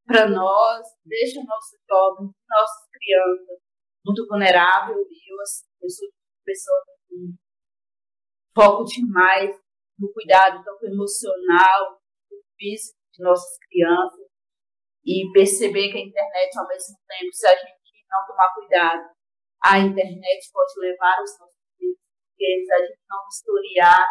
para 0.06 0.28
nós, 0.28 0.86
deixa 1.04 1.42
nossos 1.44 1.78
jovens, 1.88 2.32
nossas 2.48 2.88
crianças 2.90 3.58
muito 4.04 4.26
vulneráveis. 4.26 4.96
E 4.96 5.32
eu, 5.32 5.40
assim, 5.40 5.66
eu 5.80 5.90
sou 5.90 6.08
pessoa 6.44 6.82
que 7.06 7.48
foco 8.54 8.84
demais 8.84 9.54
no 9.98 10.12
cuidado 10.12 10.64
tanto 10.64 10.86
emocional, 10.86 12.00
físico 12.56 12.98
de 13.12 13.22
nossas 13.22 13.58
crianças 13.68 14.27
e 15.08 15.32
perceber 15.32 15.88
que 15.88 15.96
a 15.96 16.04
internet, 16.04 16.52
ao 16.58 16.68
mesmo 16.68 17.00
tempo, 17.08 17.32
se 17.32 17.46
a 17.48 17.56
gente 17.56 18.04
não 18.10 18.26
tomar 18.26 18.52
cuidado, 18.52 19.08
a 19.64 19.78
internet 19.78 20.50
pode 20.52 20.72
levar 20.80 21.16
os 21.24 21.32
nossos 21.40 21.56
filhos, 21.78 21.96
porque 22.28 22.64
se 22.66 22.72
a 22.74 22.78
gente 22.84 23.00
não 23.08 23.24
historiar, 23.26 24.04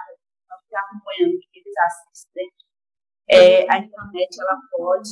não 0.49 0.57
ficar 0.65 0.81
acompanhando 0.81 1.37
o 1.37 1.39
que 1.39 1.59
eles 1.59 1.77
assistem, 1.77 2.49
é, 3.29 3.61
a 3.69 3.77
internet 3.77 4.41
ela 4.41 4.57
pode, 4.73 5.09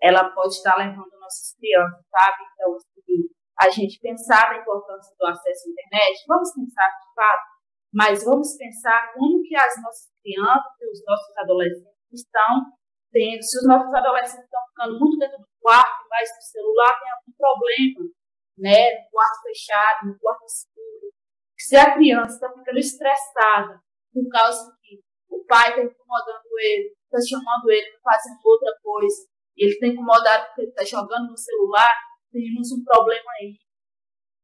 ela 0.00 0.30
pode 0.30 0.54
estar 0.54 0.78
levando 0.78 1.18
nossas 1.18 1.56
crianças, 1.58 2.06
sabe? 2.06 2.44
Então, 2.54 2.76
assim, 2.76 3.26
a 3.58 3.70
gente 3.70 3.98
pensar 3.98 4.52
na 4.52 4.62
importância 4.62 5.16
do 5.18 5.26
acesso 5.26 5.66
à 5.66 5.70
internet, 5.72 6.24
vamos 6.28 6.54
pensar 6.54 6.86
de 6.86 7.14
fato, 7.14 7.46
mas 7.92 8.24
vamos 8.24 8.56
pensar 8.56 9.12
como 9.14 9.42
que 9.42 9.56
as 9.56 9.82
nossas 9.82 10.14
crianças 10.22 10.72
e 10.80 10.90
os 10.92 11.02
nossos 11.04 11.36
adolescentes 11.38 12.12
estão 12.12 12.70
tendo, 13.16 13.42
se 13.42 13.56
os 13.56 13.66
nossos 13.66 13.88
adolescentes 13.94 14.44
estão 14.44 14.60
ficando 14.68 15.00
muito 15.00 15.16
dentro 15.16 15.38
do 15.38 15.48
quarto, 15.58 16.04
mas 16.10 16.28
no 16.36 16.42
celular 16.42 16.92
tem 17.00 17.10
algum 17.16 17.32
problema, 17.32 18.12
né? 18.58 19.00
No 19.00 19.10
quarto 19.10 19.42
fechado, 19.42 20.06
no 20.08 20.18
quarto 20.18 20.44
escuro. 20.44 21.08
Se 21.56 21.76
a 21.76 21.94
criança 21.94 22.34
está 22.34 22.52
ficando 22.52 22.78
estressada 22.78 23.80
por 24.12 24.28
causa 24.28 24.76
que 24.82 25.00
o 25.30 25.42
pai 25.46 25.70
está 25.70 25.82
incomodando 25.82 26.58
ele, 26.60 26.94
está 27.08 27.18
chamando 27.26 27.70
ele 27.70 27.90
para 28.02 28.12
fazer 28.12 28.36
outra 28.44 28.72
coisa, 28.82 29.16
ele 29.56 29.72
está 29.72 29.86
incomodado 29.86 30.46
porque 30.48 30.60
ele 30.60 30.70
está 30.70 30.84
jogando 30.84 31.30
no 31.30 31.38
celular, 31.38 31.94
temos 32.30 32.70
um 32.72 32.84
problema 32.84 33.30
aí. 33.40 33.56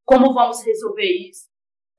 Como 0.07 0.33
vamos 0.33 0.65
resolver 0.65 1.29
isso? 1.29 1.47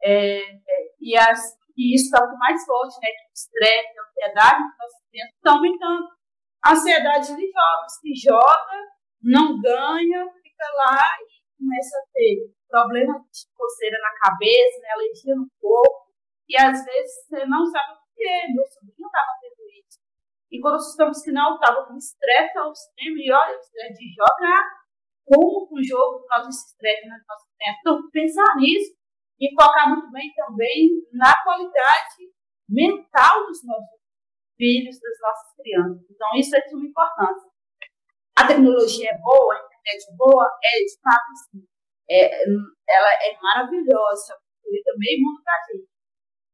É, 0.02 0.42
é, 0.42 0.90
e, 1.00 1.16
as, 1.16 1.40
e 1.78 1.96
isso 1.96 2.06
está 2.06 2.26
mais 2.38 2.66
forte, 2.66 2.98
né? 3.00 3.10
Que 3.10 3.30
o 3.30 3.34
estresse, 3.34 4.00
a 4.00 4.04
ansiedade 4.04 4.58
que 4.58 4.78
nós 4.82 4.94
temos 5.12 5.34
está 5.38 5.52
aumentando. 5.52 6.23
Ansiedade 6.66 7.36
de 7.36 7.46
jogos 7.52 7.94
que 8.02 8.16
joga, 8.16 8.78
não 9.22 9.60
ganha, 9.60 10.26
fica 10.42 10.68
lá 10.76 11.02
e 11.28 11.44
começa 11.60 11.98
a 11.98 12.08
ter 12.14 12.54
problema 12.70 13.20
de 13.20 13.42
coceira 13.54 13.98
na 14.00 14.16
cabeça, 14.18 14.80
né, 14.80 14.90
alergia 14.96 15.36
no 15.36 15.48
corpo, 15.60 16.08
e 16.48 16.58
às 16.58 16.84
vezes 16.86 17.28
você 17.28 17.46
não 17.46 17.66
sabe 17.66 18.00
por 18.00 18.08
quê. 18.16 18.48
Meu 18.56 18.66
sobrinho 18.66 19.08
estava 19.08 19.34
tendo 19.42 19.64
isso. 19.80 20.00
E 20.52 20.60
quando 20.62 20.80
estamos 20.80 21.22
que 21.22 21.32
não, 21.32 21.56
estava 21.56 21.86
com 21.86 21.98
estresse 21.98 22.58
ao 22.58 22.72
extremo, 22.72 23.18
e 23.18 23.32
olha, 23.32 23.58
o 23.58 23.94
de 23.94 24.08
jogar, 24.16 24.64
como 25.26 25.68
o 25.72 25.84
jogo 25.84 26.26
causa 26.28 26.50
estresse 26.50 27.08
nas 27.08 27.24
nossas 27.28 27.50
crianças. 27.58 27.80
Então, 27.80 28.10
pensar 28.12 28.56
nisso 28.58 28.96
e 29.40 29.50
focar 29.52 29.90
muito 29.90 30.12
bem 30.12 30.32
também 30.34 30.90
na 31.12 31.34
qualidade 31.44 32.32
mental 32.70 33.48
dos 33.48 33.64
nossos 33.66 34.03
filhos, 34.64 34.98
das 35.02 35.20
nossas 35.20 35.56
crianças. 35.60 36.08
Então, 36.10 36.30
isso 36.38 36.56
é 36.56 36.62
de 36.62 36.70
suma 36.70 36.88
importância. 36.88 37.52
A 38.38 38.48
tecnologia 38.48 39.10
é 39.12 39.18
boa, 39.20 39.54
a 39.54 39.60
internet 39.60 40.08
é 40.08 40.16
boa, 40.16 40.60
é 40.64 40.80
de 40.80 40.96
fato 41.04 41.32
sim. 41.52 41.68
É, 42.10 42.44
ela 42.46 43.12
é 43.24 43.38
maravilhosa, 43.42 44.40
facilita 44.40 44.92
meio 44.98 45.22
mundo 45.22 45.42
para 45.44 45.54
a 45.54 45.64
gente. 45.68 45.90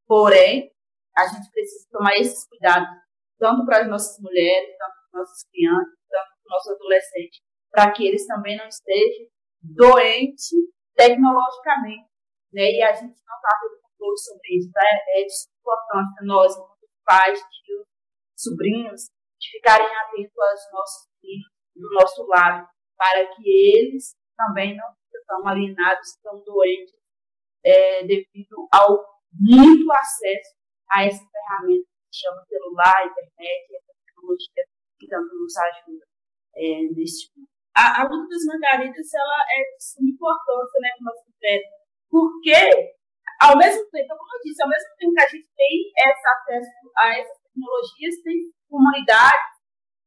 Porém, 0.07 0.71
a 1.15 1.27
gente 1.27 1.51
precisa 1.51 1.87
tomar 1.91 2.15
esses 2.15 2.47
cuidados, 2.47 2.89
tanto 3.37 3.65
para 3.65 3.81
as 3.81 3.87
nossas 3.87 4.19
mulheres, 4.19 4.75
tanto 4.77 4.93
para 4.93 5.05
as 5.05 5.13
nossas 5.13 5.43
crianças, 5.49 5.93
tanto 6.09 6.29
para 6.29 6.37
os 6.37 6.49
nossos 6.49 6.71
adolescentes, 6.73 7.39
para 7.71 7.91
que 7.91 8.07
eles 8.07 8.25
também 8.25 8.57
não 8.57 8.67
estejam 8.67 9.27
doentes 9.61 10.49
tecnologicamente. 10.95 12.09
Né? 12.53 12.71
E 12.71 12.81
a 12.81 12.93
gente 12.93 13.21
não 13.25 13.35
está 13.35 13.57
tendo 13.61 13.81
controle 13.81 14.17
sobre 14.17 14.57
isso. 14.57 14.71
Tá? 14.71 14.81
É 15.15 15.23
de 15.23 15.33
importância 15.59 16.25
nós, 16.25 16.53
pais, 17.05 17.39
tios, 17.63 17.88
sobrinhos, 18.41 19.09
de 19.39 19.51
ficarem 19.51 19.87
atentos 19.87 20.37
aos 20.37 20.71
nossos 20.71 21.07
filhos 21.19 21.51
do 21.75 21.89
nosso 21.91 22.25
lado, 22.27 22.67
para 22.97 23.25
que 23.35 23.43
eles 23.47 24.15
também 24.35 24.75
não 24.75 24.87
estão 25.13 25.47
alienados, 25.47 26.09
estão 26.09 26.41
doentes, 26.43 26.95
é, 27.63 28.05
devido 28.05 28.67
ao 28.71 29.19
muito 29.31 29.91
acesso 29.91 30.55
a 30.89 31.05
essa 31.05 31.23
ferramenta 31.23 31.85
que 31.85 32.17
chama 32.17 32.43
celular, 32.47 33.05
internet, 33.05 33.75
essa 33.75 33.93
tecnologia 34.05 34.63
que 34.99 35.07
tanto 35.07 35.35
nos 35.35 35.55
ajuda 35.57 36.05
é, 36.55 36.81
nesse 36.95 37.29
mundo. 37.35 37.47
A, 37.75 38.01
a 38.01 38.03
luta 38.03 38.27
das 38.27 38.45
margaridas 38.45 39.13
ela 39.13 39.39
é 39.47 39.75
de 39.75 39.83
suma 39.83 40.09
importância 40.09 40.79
né, 40.81 40.89
o 40.99 41.03
nosso 41.03 41.23
critério, 41.25 41.67
porque, 42.09 42.59
ao 43.39 43.57
mesmo 43.57 43.87
tempo, 43.91 44.17
como 44.17 44.35
eu 44.35 44.41
disse, 44.43 44.63
ao 44.63 44.69
mesmo 44.69 44.89
tempo 44.97 45.13
que 45.13 45.21
a 45.21 45.29
gente 45.29 45.49
tem 45.55 45.91
esse 45.95 46.27
acesso 46.27 46.91
a 46.97 47.19
essas 47.19 47.38
tecnologias, 47.59 48.23
tem 48.23 48.37
comunidades, 48.69 49.51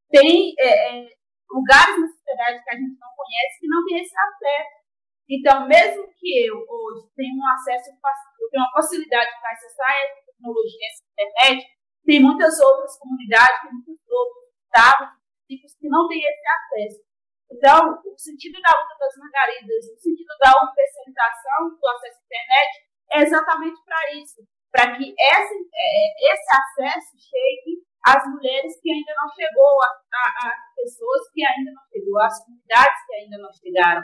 tem 0.09 0.55
é, 0.59 0.69
é, 0.69 1.09
lugares 1.51 2.01
na 2.01 2.09
sociedade 2.09 2.65
que 2.65 2.71
a 2.71 2.79
gente 2.81 2.97
não 2.99 3.13
conhece 3.13 3.61
que 3.61 3.69
não 3.69 3.85
tem 3.85 4.01
esse 4.01 4.17
acesso. 4.17 4.83
Então, 5.29 5.69
mesmo 5.69 6.09
que 6.19 6.49
eu 6.49 6.57
hoje 6.57 7.09
tenha 7.15 7.33
um 7.33 7.49
acesso, 7.55 7.91
eu 7.91 8.49
tenho 8.51 8.65
uma 8.65 8.73
facilidade 8.73 9.31
para 9.41 9.53
acessar 9.53 9.93
essa 9.97 10.27
tecnologia, 10.27 10.89
essa 10.89 11.05
internet, 11.13 11.67
tem 12.05 12.21
muitas 12.21 12.59
outras 12.59 12.99
comunidades, 12.99 13.63
tem 13.63 13.73
muitos 13.73 14.09
outros 14.11 14.45
estados, 14.65 15.09
que 15.47 15.89
não 15.89 16.09
têm 16.09 16.19
esse 16.19 16.49
acesso. 16.49 17.05
Então, 17.53 18.01
o 18.05 18.19
sentido 18.19 18.59
da 18.61 18.73
luta 18.73 18.97
das 18.99 19.15
margaridas, 19.19 19.85
o 19.93 20.01
sentido 20.01 20.33
da 20.41 20.53
universalização 20.65 21.77
do 21.79 21.87
acesso 21.89 22.19
à 22.19 22.25
internet 22.25 22.71
é 23.13 23.19
exatamente 23.21 23.85
para 23.85 24.15
isso, 24.17 24.41
para 24.73 24.97
que 24.97 25.05
esse, 25.05 25.57
é, 25.69 26.33
esse 26.33 26.49
acesso 26.51 27.13
chegue 27.21 27.85
às 28.03 28.25
mulheres 28.27 28.81
que 28.81 28.91
ainda 28.91 29.13
não 29.15 29.29
chegou, 29.29 29.79
às 29.85 30.75
pessoas 30.75 31.31
que 31.33 31.45
ainda 31.45 31.71
não 31.71 31.83
chegou, 31.93 32.19
às 32.21 32.45
comunidades 32.45 33.07
que 33.07 33.15
ainda 33.15 33.39
não 33.39 33.53
chegaram. 33.53 34.03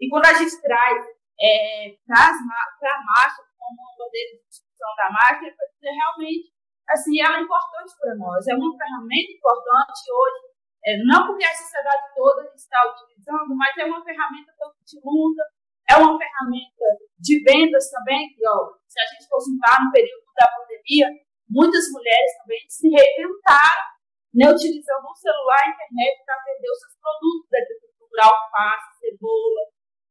E 0.00 0.08
quando 0.10 0.26
a 0.26 0.34
gente 0.34 0.60
traz 0.60 1.06
é, 1.40 1.94
para 2.04 2.26
a 2.26 3.02
marcha, 3.02 3.40
como 3.56 3.80
uma 3.80 3.96
bandeira 3.96 4.36
de 4.36 4.48
discussão 4.48 4.90
da 4.98 5.08
marcha, 5.10 5.46
é 5.46 5.90
realmente, 5.90 6.52
assim, 6.90 7.22
ela 7.22 7.38
é 7.38 7.40
importante 7.40 7.94
para 7.98 8.16
nós, 8.16 8.46
é 8.48 8.54
uma 8.54 8.76
ferramenta 8.76 9.32
importante 9.32 10.02
hoje 10.10 10.48
é, 10.84 10.96
não 11.04 11.26
porque 11.26 11.44
a 11.44 11.54
sociedade 11.54 12.14
toda 12.14 12.50
está 12.54 12.78
utilizando, 12.88 13.54
mas 13.56 13.76
é 13.76 13.84
uma 13.84 14.02
ferramenta 14.04 14.52
de 14.86 15.00
luta, 15.04 15.42
é 15.88 15.96
uma 15.96 16.18
ferramenta 16.18 16.86
de 17.18 17.42
vendas 17.42 17.90
também, 17.90 18.28
que 18.34 18.44
ó, 18.46 18.76
se 18.86 19.00
a 19.00 19.06
gente 19.06 19.26
fosse 19.28 19.50
juntar 19.50 19.82
no 19.82 19.90
período 19.90 20.24
da 20.36 20.46
pandemia, 20.52 21.08
muitas 21.48 21.90
mulheres 21.90 22.36
também 22.38 22.60
se 22.68 22.88
reinventaram, 22.88 23.88
né, 24.34 24.52
utilizando 24.52 25.08
o 25.08 25.16
celular 25.16 25.58
e 25.64 25.68
a 25.68 25.72
internet 25.72 26.24
para 26.24 26.44
vender 26.44 26.70
os 26.70 26.78
seus 26.78 26.94
produtos 27.00 27.48
da 27.50 27.58
agricultura, 27.58 28.22
alface, 28.28 28.98
cebola. 29.00 29.62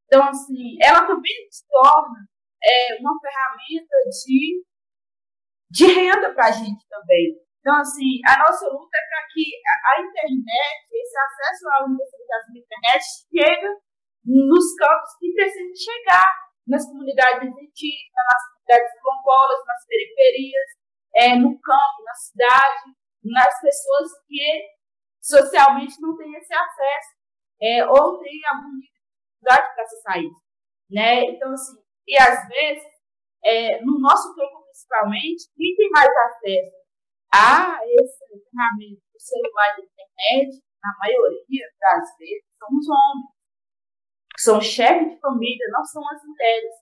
Então, 0.06 0.22
assim, 0.26 0.76
ela 0.82 1.06
também 1.06 1.46
se 1.50 1.62
torna 1.68 2.26
é, 2.58 2.98
uma 2.98 3.14
ferramenta 3.22 3.96
de, 4.10 4.64
de 5.70 5.86
renda 5.86 6.34
para 6.34 6.46
a 6.48 6.50
gente 6.50 6.82
também. 6.88 7.38
Então, 7.60 7.74
assim, 7.78 8.18
a 8.26 8.38
nossa 8.38 8.66
luta 8.66 8.96
é 8.96 9.06
para 9.06 9.26
que 9.30 9.44
a 9.62 10.00
internet, 10.00 10.88
esse 10.90 11.18
acesso 11.18 11.68
à 11.68 11.84
universalização 11.84 12.52
da 12.52 12.58
internet, 12.58 13.02
chegue 13.30 13.87
nos 14.28 14.76
campos 14.76 15.16
que 15.18 15.32
precisam 15.32 15.72
chegar, 15.74 16.28
nas 16.66 16.84
comunidades 16.84 17.48
indígenas, 17.48 18.28
nas 18.28 18.44
comunidades 18.52 18.92
quilombolas, 19.00 19.66
nas 19.66 19.86
periferias, 19.86 20.68
é, 21.14 21.36
no 21.36 21.58
campo, 21.58 22.04
na 22.04 22.14
cidade, 22.14 22.92
nas 23.24 23.60
pessoas 23.60 24.10
que 24.26 24.68
socialmente 25.20 25.96
não 26.00 26.14
têm 26.16 26.34
esse 26.34 26.52
acesso, 26.52 27.16
é, 27.60 27.86
ou 27.86 28.18
têm 28.18 28.40
alguma 28.46 28.78
dificuldade 28.78 29.74
para 29.74 29.82
acessar 29.82 30.18
isso. 30.18 30.44
Né? 30.90 31.24
Então, 31.24 31.50
assim, 31.52 31.80
e 32.06 32.16
às 32.18 32.46
vezes, 32.48 32.84
é, 33.42 33.80
no 33.82 33.98
nosso 33.98 34.34
campo 34.34 34.64
principalmente, 34.68 35.50
quem 35.56 35.74
tem 35.74 35.90
mais 35.90 36.08
acesso 36.08 36.76
a 37.32 37.80
esse 37.84 38.24
ferramenta 38.28 39.02
do 39.12 39.20
celular 39.20 39.76
da 39.76 39.82
internet, 39.82 40.62
na 40.82 40.92
maioria 41.00 41.66
das 41.80 42.16
vezes, 42.18 42.44
são 42.58 42.68
os 42.78 42.88
homens. 42.88 43.37
São 44.38 44.60
chefes 44.60 45.10
de 45.10 45.20
família, 45.20 45.66
não 45.70 45.84
são 45.84 46.02
as 46.10 46.22
mulheres. 46.24 46.74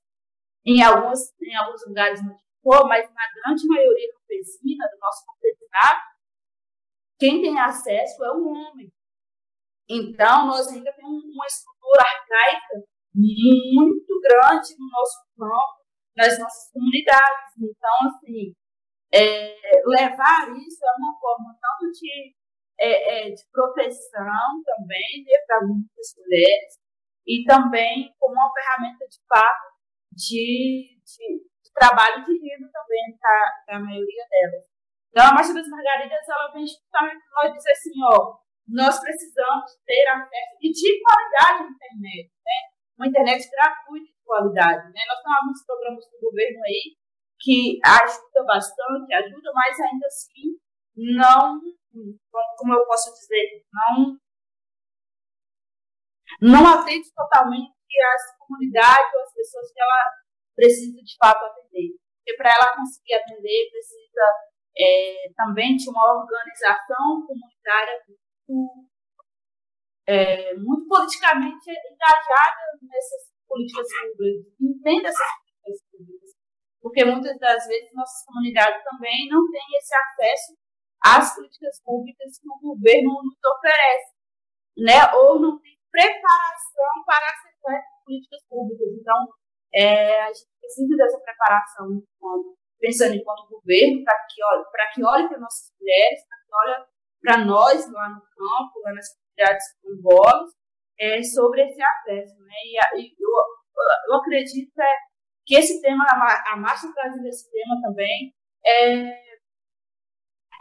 Em 0.67 0.83
alguns, 0.83 1.21
em 1.41 1.57
alguns 1.57 1.87
lugares 1.87 2.23
não 2.23 2.37
for, 2.63 2.87
mas 2.87 3.09
na 3.15 3.23
grande 3.35 3.67
maioria 3.67 4.13
campesina, 4.13 4.87
do 4.93 4.99
nosso 5.01 5.25
campesinato, 5.25 6.07
quem 7.19 7.41
tem 7.41 7.59
acesso 7.59 8.23
é 8.25 8.33
o 8.33 8.47
homem. 8.47 8.93
Então, 9.89 10.49
nós 10.49 10.69
ainda 10.69 10.93
temos 10.93 11.25
uma 11.25 11.47
estrutura 11.47 12.03
arcaica 12.03 12.85
muito 13.15 14.21
grande 14.21 14.75
no 14.79 14.91
nosso 14.91 15.25
campo, 15.39 15.87
nas 16.15 16.39
nossas 16.39 16.71
comunidades. 16.73 17.55
Então, 17.59 18.09
assim, 18.09 18.53
é, 19.15 19.57
levar 19.87 20.51
isso 20.59 20.85
é 20.85 20.93
uma 20.99 21.19
forma 21.19 21.57
tanto 21.59 21.91
de, 21.93 22.35
é, 22.79 23.29
é, 23.29 23.31
de 23.31 23.43
proteção 23.51 24.63
também 24.63 25.25
né, 25.25 25.39
para 25.47 25.67
muitas 25.67 26.15
mulheres 26.19 26.86
e 27.27 27.45
também 27.45 28.15
como 28.19 28.35
uma 28.35 28.53
ferramenta 28.53 29.05
de 29.09 29.19
fato 29.29 29.75
de, 30.13 31.01
de, 31.05 31.27
de 31.65 31.73
trabalho 31.75 32.25
de 32.25 32.39
vida 32.39 32.71
também 32.73 33.19
para 33.21 33.77
a 33.77 33.81
maioria 33.81 34.25
delas. 34.31 34.65
Então, 35.11 35.27
a 35.27 35.35
Marcha 35.35 35.55
das 35.55 35.69
Margaridas, 35.69 36.29
ela 36.29 36.53
vem 36.53 36.67
justamente 36.67 37.25
para 37.31 37.49
dizer 37.51 37.73
assim, 37.73 37.93
ó, 38.05 38.37
nós 38.69 39.01
precisamos 39.01 39.73
ter 39.87 40.07
acesso 40.09 40.57
e 40.61 40.71
de 40.71 41.03
qualidade 41.03 41.63
à 41.63 41.67
internet, 41.67 42.33
né? 42.45 42.59
Uma 42.99 43.09
internet 43.09 43.49
gratuita 43.51 44.07
de 44.07 44.25
qualidade, 44.25 44.93
né? 44.93 45.01
Nós 45.09 45.23
temos 45.23 45.39
alguns 45.39 45.65
programas 45.65 46.05
do 46.11 46.21
governo 46.21 46.61
aí 46.65 46.97
que 47.41 47.79
ajuda 47.85 48.45
bastante, 48.47 49.15
ajuda, 49.15 49.53
mas 49.55 49.81
ainda 49.81 50.07
assim 50.07 50.59
não, 50.97 51.61
como 52.57 52.73
eu 52.75 52.87
posso 52.87 53.13
dizer, 53.13 53.65
não 53.73 54.19
não 56.41 56.67
atende 56.67 57.13
totalmente 57.15 57.73
as 58.15 58.39
comunidades 58.39 59.15
ou 59.15 59.23
as 59.23 59.35
pessoas 59.35 59.73
que 59.73 59.81
ela 59.81 60.11
precisa 60.55 61.03
de 61.03 61.17
fato 61.19 61.45
atender. 61.45 61.97
Porque 62.19 62.37
para 62.37 62.55
ela 62.55 62.77
conseguir 62.77 63.15
atender, 63.15 63.71
precisa 63.71 64.25
é, 64.79 65.33
também 65.37 65.77
de 65.77 65.89
uma 65.89 66.21
organização 66.21 67.27
comunitária 67.27 68.03
muito, 68.09 68.89
é, 70.07 70.55
muito 70.55 70.89
politicamente 70.89 71.71
engajada 71.71 72.79
nessas 72.83 73.33
políticas 73.47 73.87
públicas, 73.89 74.53
entenda 74.61 75.09
essas 75.09 75.29
políticas 75.63 75.89
públicas 75.91 76.27
porque 76.87 77.05
muitas 77.05 77.37
das 77.41 77.67
vezes 77.67 77.93
nossas 77.93 78.25
comunidades 78.25 78.81
também 78.85 79.27
não 79.29 79.51
têm 79.51 79.67
esse 79.77 79.93
acesso 79.93 80.57
às 81.03 81.35
políticas 81.35 81.83
públicas 81.83 82.39
que 82.39 82.49
o 82.49 82.61
governo 82.61 83.23
nos 83.25 83.37
oferece, 83.57 84.15
né? 84.79 85.13
ou 85.15 85.41
não 85.41 85.59
tem 85.59 85.76
preparação 85.97 86.93
para 87.07 87.25
acessar 87.33 87.73
essas 87.73 88.05
políticas 88.05 88.41
públicas. 88.49 88.89
Então, 89.01 89.17
é, 89.73 90.21
a 90.21 90.29
gente 90.29 90.53
precisa 90.61 90.97
dessa 90.97 91.21
preparação 91.21 92.03
pensando 92.79 93.15
enquanto 93.15 93.49
governo 93.49 94.05
para 94.05 94.27
que 94.29 94.45
olhe 94.45 94.65
para 94.71 94.91
que 94.93 95.05
olhe 95.05 95.29
para 95.29 95.39
nossas 95.41 95.73
mulheres, 95.81 96.21
para 96.29 96.39
que 96.39 96.53
olhe 96.53 96.87
para 97.23 97.45
nós 97.47 97.93
lá 97.93 98.09
no 98.11 98.21
campo, 98.21 98.81
lá 98.85 98.93
nas 98.93 99.09
comunidades 99.17 99.67
quilombolas, 99.81 100.51
é, 101.01 101.23
sobre 101.23 101.63
esse 101.65 101.81
acesso, 101.81 102.39
né? 102.45 102.55
E, 102.65 103.01
e 103.01 103.17
eu, 103.19 103.31
eu 104.11 104.17
acredito 104.17 104.79
é, 104.79 104.97
que 105.47 105.57
esse 105.57 105.81
tema, 105.81 106.05
a 106.47 106.57
Marcha 106.57 106.93
trazendo 106.93 107.27
esse 107.27 107.51
tema 107.51 107.81
também, 107.81 108.35
é, 108.65 109.27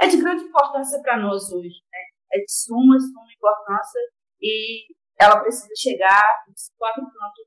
é 0.01 0.07
de 0.07 0.17
grande 0.17 0.43
importância 0.43 1.01
para 1.01 1.17
nós 1.17 1.51
hoje. 1.51 1.81
Né? 1.91 1.99
É 2.33 2.37
de 2.39 2.51
suma, 2.51 2.99
suma 2.99 3.33
importância 3.33 3.99
e 4.41 4.85
ela 5.19 5.41
precisa 5.41 5.73
chegar 5.77 6.23
quatro 6.77 7.03
pontos 7.03 7.45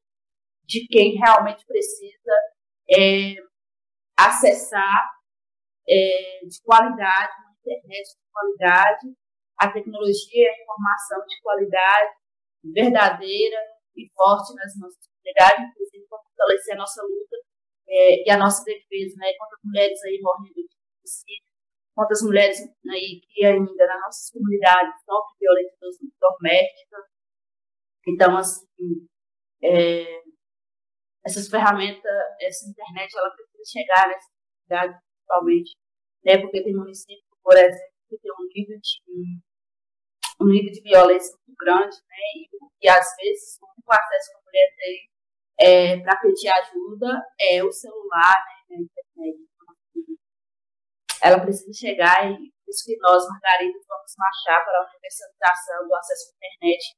de 0.64 0.86
quem 0.86 1.16
realmente 1.16 1.64
precisa 1.66 2.32
é, 2.90 3.34
acessar 4.16 5.10
é, 5.88 6.40
de 6.44 6.60
qualidade, 6.62 7.32
uma 7.40 7.54
internet 7.60 8.04
de 8.04 8.30
qualidade, 8.30 9.06
a 9.58 9.72
tecnologia, 9.72 10.50
a 10.50 10.62
informação 10.62 11.26
de 11.26 11.40
qualidade, 11.42 12.12
verdadeira 12.64 13.58
e 13.96 14.08
forte 14.14 14.54
nas 14.54 14.76
nossas 14.78 15.08
comunidades, 15.08 15.70
inclusive 15.70 16.06
para 16.08 16.18
fortalecer 16.22 16.74
a 16.74 16.78
nossa 16.78 17.02
luta 17.02 17.36
é, 17.88 18.28
e 18.28 18.30
a 18.30 18.36
nossa 18.36 18.62
defesa, 18.64 19.16
né? 19.16 19.32
Quantas 19.36 19.58
mulheres 19.64 20.04
aí 20.04 20.20
morrendo 20.20 20.54
de 20.54 20.76
suicídio, 21.00 21.48
quantas 21.94 22.22
mulheres 22.22 22.60
aí 22.60 23.20
que 23.26 23.44
ainda 23.44 23.86
nas 23.86 24.00
nossas 24.02 24.30
comunidades 24.30 24.94
sofrem 25.04 25.38
violência 25.40 26.08
doméstica. 26.20 26.96
Então, 28.06 28.36
assim, 28.36 29.06
é, 29.62 30.22
essas 31.24 31.48
ferramentas, 31.48 32.02
essa 32.40 32.68
internet, 32.68 33.16
ela 33.16 33.30
precisa 33.30 33.80
chegar 33.80 34.08
nessas 34.08 34.30
comunidades, 34.68 35.02
principalmente, 35.16 35.76
né? 36.24 36.38
Porque 36.38 36.62
tem 36.62 36.74
municípios, 36.74 37.38
por 37.42 37.56
exemplo, 37.56 37.94
que 38.08 38.18
tem 38.18 38.32
um 38.32 38.48
nível 38.54 38.78
de 38.80 39.48
um 40.40 40.46
nível 40.46 40.70
de 40.70 40.80
violência 40.82 41.36
muito 41.36 41.56
grande, 41.58 41.96
né? 41.96 42.16
E, 42.36 42.86
e 42.86 42.88
às 42.88 43.06
vezes, 43.16 43.58
o 43.60 43.92
acesso 43.92 44.30
que 44.30 44.36
a 44.36 44.42
mulher 44.44 44.74
tem 44.76 45.08
é, 45.60 46.00
para 46.00 46.20
pedir 46.20 46.48
ajuda 46.48 47.22
é 47.40 47.64
o 47.64 47.72
celular, 47.72 48.36
né, 48.70 48.76
a 48.76 48.80
internet. 48.80 49.48
Ela 51.20 51.40
precisa 51.40 51.72
chegar 51.72 52.30
e 52.30 52.36
por 52.36 52.70
isso 52.70 52.84
que 52.84 52.96
nós, 52.98 53.26
Margaridas, 53.26 53.82
vamos 53.88 54.12
marchar 54.16 54.64
para 54.64 54.78
a 54.78 54.86
universalização 54.86 55.88
do 55.88 55.94
acesso 55.96 56.30
à 56.30 56.46
internet 56.46 56.96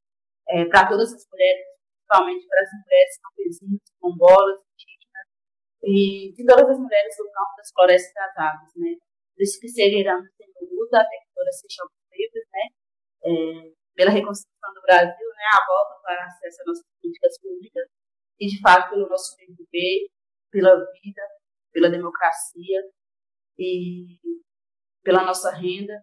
é, 0.51 0.65
para 0.67 0.89
todas 0.89 1.13
as 1.13 1.25
mulheres, 1.31 1.65
principalmente 1.97 2.47
para 2.47 2.63
as 2.63 2.71
mulheres 2.83 3.15
campesinas, 3.23 3.81
quilombolas, 3.95 4.59
indígenas 4.75 5.27
e 5.83 6.33
de 6.35 6.45
todas 6.45 6.69
as 6.69 6.79
mulheres 6.79 7.17
do 7.17 7.31
campo 7.31 7.57
das 7.57 7.71
florestas 7.73 8.15
das 8.15 8.37
águas, 8.37 8.73
né. 8.77 8.97
Isso 9.39 9.59
que 9.59 9.69
seguirão 9.69 10.21
sendo 10.37 10.75
luta 10.77 11.01
até 11.01 11.17
que 11.17 11.33
todas 11.35 11.61
sejam 11.61 11.87
livres, 12.13 12.45
né, 12.53 12.65
é, 13.25 13.73
pela 13.95 14.11
reconstrução 14.11 14.75
do 14.75 14.83
Brasil, 14.83 15.29
né, 15.37 15.45
a 15.55 15.67
volta 15.67 16.03
para 16.03 16.25
acesso 16.27 16.61
às 16.61 16.67
nossas 16.67 16.87
políticas 17.01 17.41
públicas 17.41 17.87
e, 18.39 18.47
de 18.47 18.61
fato, 18.61 18.91
pelo 18.91 19.09
nosso 19.09 19.37
bem 19.37 19.55
viver, 19.55 20.09
pela 20.51 20.75
vida, 20.77 21.23
pela 21.73 21.91
democracia 21.91 22.83
e 23.59 24.19
pela 25.03 25.25
nossa 25.25 25.51
renda 25.51 26.03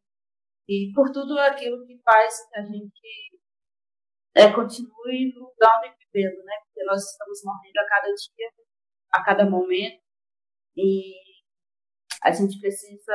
e 0.68 0.92
por 0.94 1.12
tudo 1.12 1.38
aquilo 1.40 1.86
que 1.86 2.00
faz 2.04 2.34
a 2.56 2.62
gente 2.62 3.37
é, 4.38 4.54
continue 4.54 5.34
lutando 5.36 5.86
e 5.86 6.06
vivendo, 6.06 6.44
né? 6.44 6.54
Porque 6.64 6.84
nós 6.86 7.02
estamos 7.02 7.42
morrendo 7.44 7.78
a 7.80 7.88
cada 7.88 8.08
dia, 8.08 8.52
a 9.12 9.24
cada 9.24 9.50
momento 9.50 10.02
e 10.76 11.16
a 12.24 12.32
gente 12.32 12.60
precisa 12.60 13.14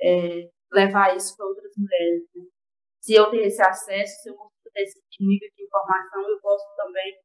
é, 0.00 0.50
levar 0.72 1.16
isso 1.16 1.36
para 1.36 1.46
outras 1.46 1.72
mulheres. 1.76 2.22
Né? 2.34 2.44
Se 3.00 3.14
eu 3.14 3.30
tenho 3.30 3.44
esse 3.44 3.62
acesso, 3.62 4.22
se 4.22 4.30
eu 4.30 4.34
consigo 4.34 4.70
ter 4.72 4.82
esse 4.82 5.00
nível 5.20 5.48
de 5.54 5.64
informação, 5.64 6.28
eu 6.28 6.40
posso 6.40 6.64
também 6.76 7.20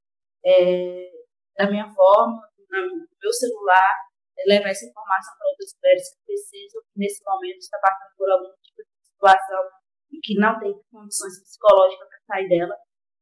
é, 0.46 1.12
da 1.58 1.70
minha 1.70 1.90
forma, 1.94 2.48
no 2.70 3.08
meu 3.22 3.34
celular, 3.34 3.92
é, 4.38 4.44
levar 4.48 4.70
essa 4.70 4.86
informação 4.86 5.34
para 5.38 5.50
outras 5.50 5.74
mulheres 5.76 6.14
que 6.14 6.26
precisam, 6.26 6.82
nesse 6.96 7.24
momento 7.24 7.58
está 7.58 7.80
passando 7.80 8.16
por 8.18 8.30
algum 8.30 8.54
tipo 8.62 8.84
de 8.84 9.08
situação 9.08 9.64
e 10.12 10.20
que 10.20 10.36
não 10.36 10.60
tem 10.60 10.74
condições 10.92 11.42
psicológicas 11.42 12.08
para 12.08 12.36
sair 12.36 12.50
dela, 12.50 12.76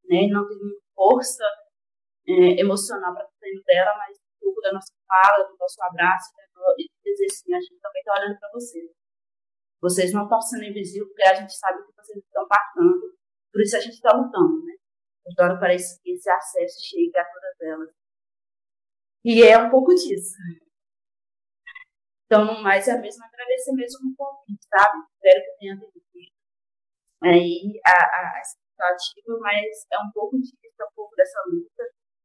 né? 0.08 0.28
não 0.28 0.46
tem 0.46 0.58
força 0.94 1.44
é, 2.26 2.60
emocional 2.60 3.14
para 3.14 3.26
sair 3.38 3.62
dela, 3.66 3.92
mas 3.98 4.16
um 4.16 4.40
pouco 4.40 4.60
da 4.60 4.72
nossa 4.72 4.92
fala, 5.06 5.48
do 5.48 5.56
nosso 5.58 5.82
abraço, 5.82 6.32
né? 6.36 6.44
e 6.78 6.88
dizer 7.02 7.26
assim, 7.26 7.54
a 7.54 7.60
gente 7.60 7.80
também 7.80 8.00
está 8.00 8.12
olhando 8.14 8.38
para 8.38 8.50
vocês. 8.52 8.90
Vocês 9.80 10.12
não 10.12 10.24
estão 10.24 10.40
sendo 10.40 10.64
invisíveis 10.64 11.08
porque 11.08 11.28
a 11.28 11.34
gente 11.34 11.52
sabe 11.52 11.80
o 11.80 11.86
que 11.86 11.92
vocês 11.96 12.18
estão 12.18 12.46
passando, 12.48 13.14
por 13.52 13.62
isso 13.62 13.76
a 13.76 13.80
gente 13.80 13.94
está 13.94 14.16
lutando, 14.16 14.64
né? 14.64 14.74
Então, 15.26 15.58
parece 15.58 16.00
que 16.02 16.12
esse 16.12 16.28
acesso 16.28 16.78
chegue 16.82 17.16
a 17.16 17.24
todas 17.24 17.60
elas. 17.60 17.94
E 19.24 19.42
é 19.42 19.56
um 19.58 19.70
pouco 19.70 19.94
disso. 19.94 20.36
Então, 22.26 22.60
mais 22.62 22.88
é 22.88 22.98
mesmo 22.98 23.24
agradecer 23.24 23.72
mesmo 23.72 24.10
o 24.10 24.16
convite, 24.16 24.66
sabe? 24.68 24.98
Espero 25.14 25.44
que 25.44 25.58
tenha 25.58 25.74
atendido 25.74 26.04
aí 27.22 27.80
a, 27.86 27.90
a, 27.90 28.38
a 28.38 28.42
expectativa, 28.74 29.38
mas 29.40 29.86
é 29.92 29.98
um 29.98 30.10
pouco 30.12 30.36
disso, 30.38 30.56
é 30.80 30.84
um 30.84 30.94
pouco 30.94 31.14
dessa 31.16 31.40
luta 31.46 31.84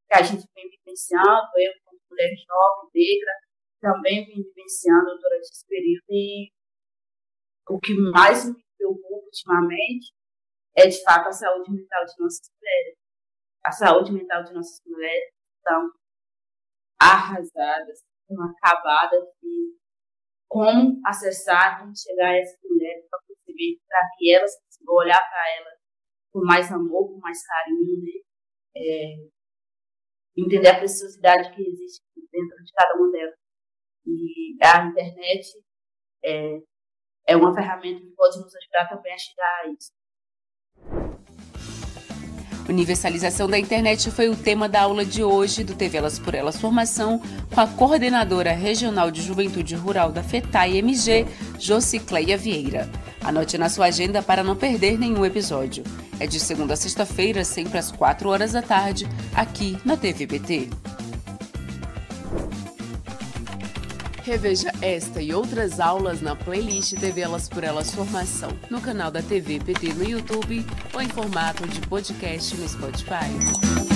que 0.10 0.18
a 0.18 0.22
gente 0.24 0.46
vem 0.56 0.70
vivenciando, 0.70 1.50
eu 1.58 1.72
como 1.86 2.00
mulher 2.10 2.32
jovem, 2.36 2.90
negra, 2.94 3.34
também 3.80 4.26
vim 4.26 4.44
vivenciando 4.44 5.18
durante 5.22 5.44
esse 5.44 5.66
período 5.68 6.04
e 6.10 6.52
o 7.70 7.80
que 7.80 7.94
mais 7.94 8.46
me 8.46 8.64
preocupa 8.78 9.26
ultimamente 9.26 10.12
é, 10.76 10.88
de 10.88 11.02
fato, 11.04 11.28
a 11.28 11.32
saúde 11.32 11.72
mental 11.72 12.06
de 12.06 12.14
nossas 12.20 12.50
mulheres. 12.56 12.98
A 13.66 13.72
saúde 13.72 14.12
mental 14.12 14.44
de 14.44 14.54
nossas 14.54 14.82
mulheres 14.86 15.34
estão 15.58 15.92
arrasadas, 17.00 18.00
estão 18.00 18.46
acabadas 18.46 19.24
e 19.44 19.78
como 20.48 21.00
acessar, 21.06 21.80
como 21.80 21.96
chegar 21.96 22.30
a 22.30 22.38
essas 22.38 22.60
mulheres 22.64 23.06
para 23.10 23.20
perceber, 23.28 23.80
para 23.88 24.00
que 24.18 24.34
elas 24.34 24.52
consigam 24.62 24.96
olhar 24.96 25.20
para 25.20 25.58
elas 25.58 25.79
com 26.40 26.46
mais 26.46 26.72
amor, 26.72 27.10
com 27.10 27.20
mais 27.20 27.46
carinho, 27.46 28.02
né? 28.02 28.12
É, 28.76 29.28
entender 30.38 30.70
a 30.70 30.78
preciosidade 30.78 31.54
que 31.54 31.62
existe 31.62 32.02
dentro 32.32 32.64
de 32.64 32.72
cada 32.74 32.96
uma 32.96 33.12
delas. 33.12 33.36
E 34.06 34.58
a 34.64 34.86
internet 34.86 35.46
é, 36.24 36.60
é 37.28 37.36
uma 37.36 37.54
ferramenta 37.54 38.02
que 38.02 38.12
pode 38.16 38.40
nos 38.40 38.56
ajudar 38.56 38.88
também 38.88 39.14
a 39.14 39.18
chegar 39.18 39.62
a 39.64 39.68
isso. 39.68 39.92
Universalização 42.70 43.50
da 43.50 43.58
internet 43.58 44.12
foi 44.12 44.30
o 44.30 44.38
tema 44.38 44.70
da 44.70 44.84
aula 44.84 45.04
de 45.04 45.24
hoje 45.24 45.64
do 45.64 45.76
TV 45.76 45.98
Elas 45.98 46.20
por 46.20 46.36
Elas 46.36 46.62
Formação 46.62 47.20
com 47.54 47.60
a 47.60 47.68
coordenadora 47.68 48.52
regional 48.52 49.10
de 49.10 49.24
juventude 49.24 49.74
rural 49.76 50.12
da 50.12 50.22
FETAI 50.22 50.78
MG, 50.78 51.26
Josicleia 51.58 52.38
Vieira. 52.38 52.88
Anote 53.24 53.58
na 53.58 53.70
sua 53.70 53.88
agenda 53.88 54.22
para 54.22 54.44
não 54.44 54.56
perder 54.56 54.98
nenhum 54.98 55.26
episódio. 55.26 55.84
É 56.20 56.28
de 56.28 56.40
segunda 56.40 56.74
a 56.74 56.78
sexta-feira, 56.78 57.44
sempre 57.44 57.78
às 57.78 57.92
4 57.92 58.30
horas 58.30 58.54
da 58.54 58.62
tarde, 58.62 59.08
aqui 59.36 59.78
na 59.86 59.96
TVBT. 59.96 60.70
Reveja 64.24 64.72
esta 64.82 65.22
e 65.22 65.34
outras 65.34 65.80
aulas 65.80 66.22
na 66.22 66.36
playlist 66.36 66.94
TV 66.94 67.22
Elas 67.22 67.50
por 67.50 67.64
Elas 67.64 67.92
Formação, 67.92 68.52
no 68.70 68.80
canal 68.80 69.10
da 69.10 69.24
TV 69.24 69.60
no 69.96 70.04
YouTube 70.04 70.64
ou 70.94 71.02
em 71.02 71.08
formato 71.08 71.68
de 71.68 71.82
podcast 71.82 72.56
no 72.56 72.70
Spotify. 72.70 73.89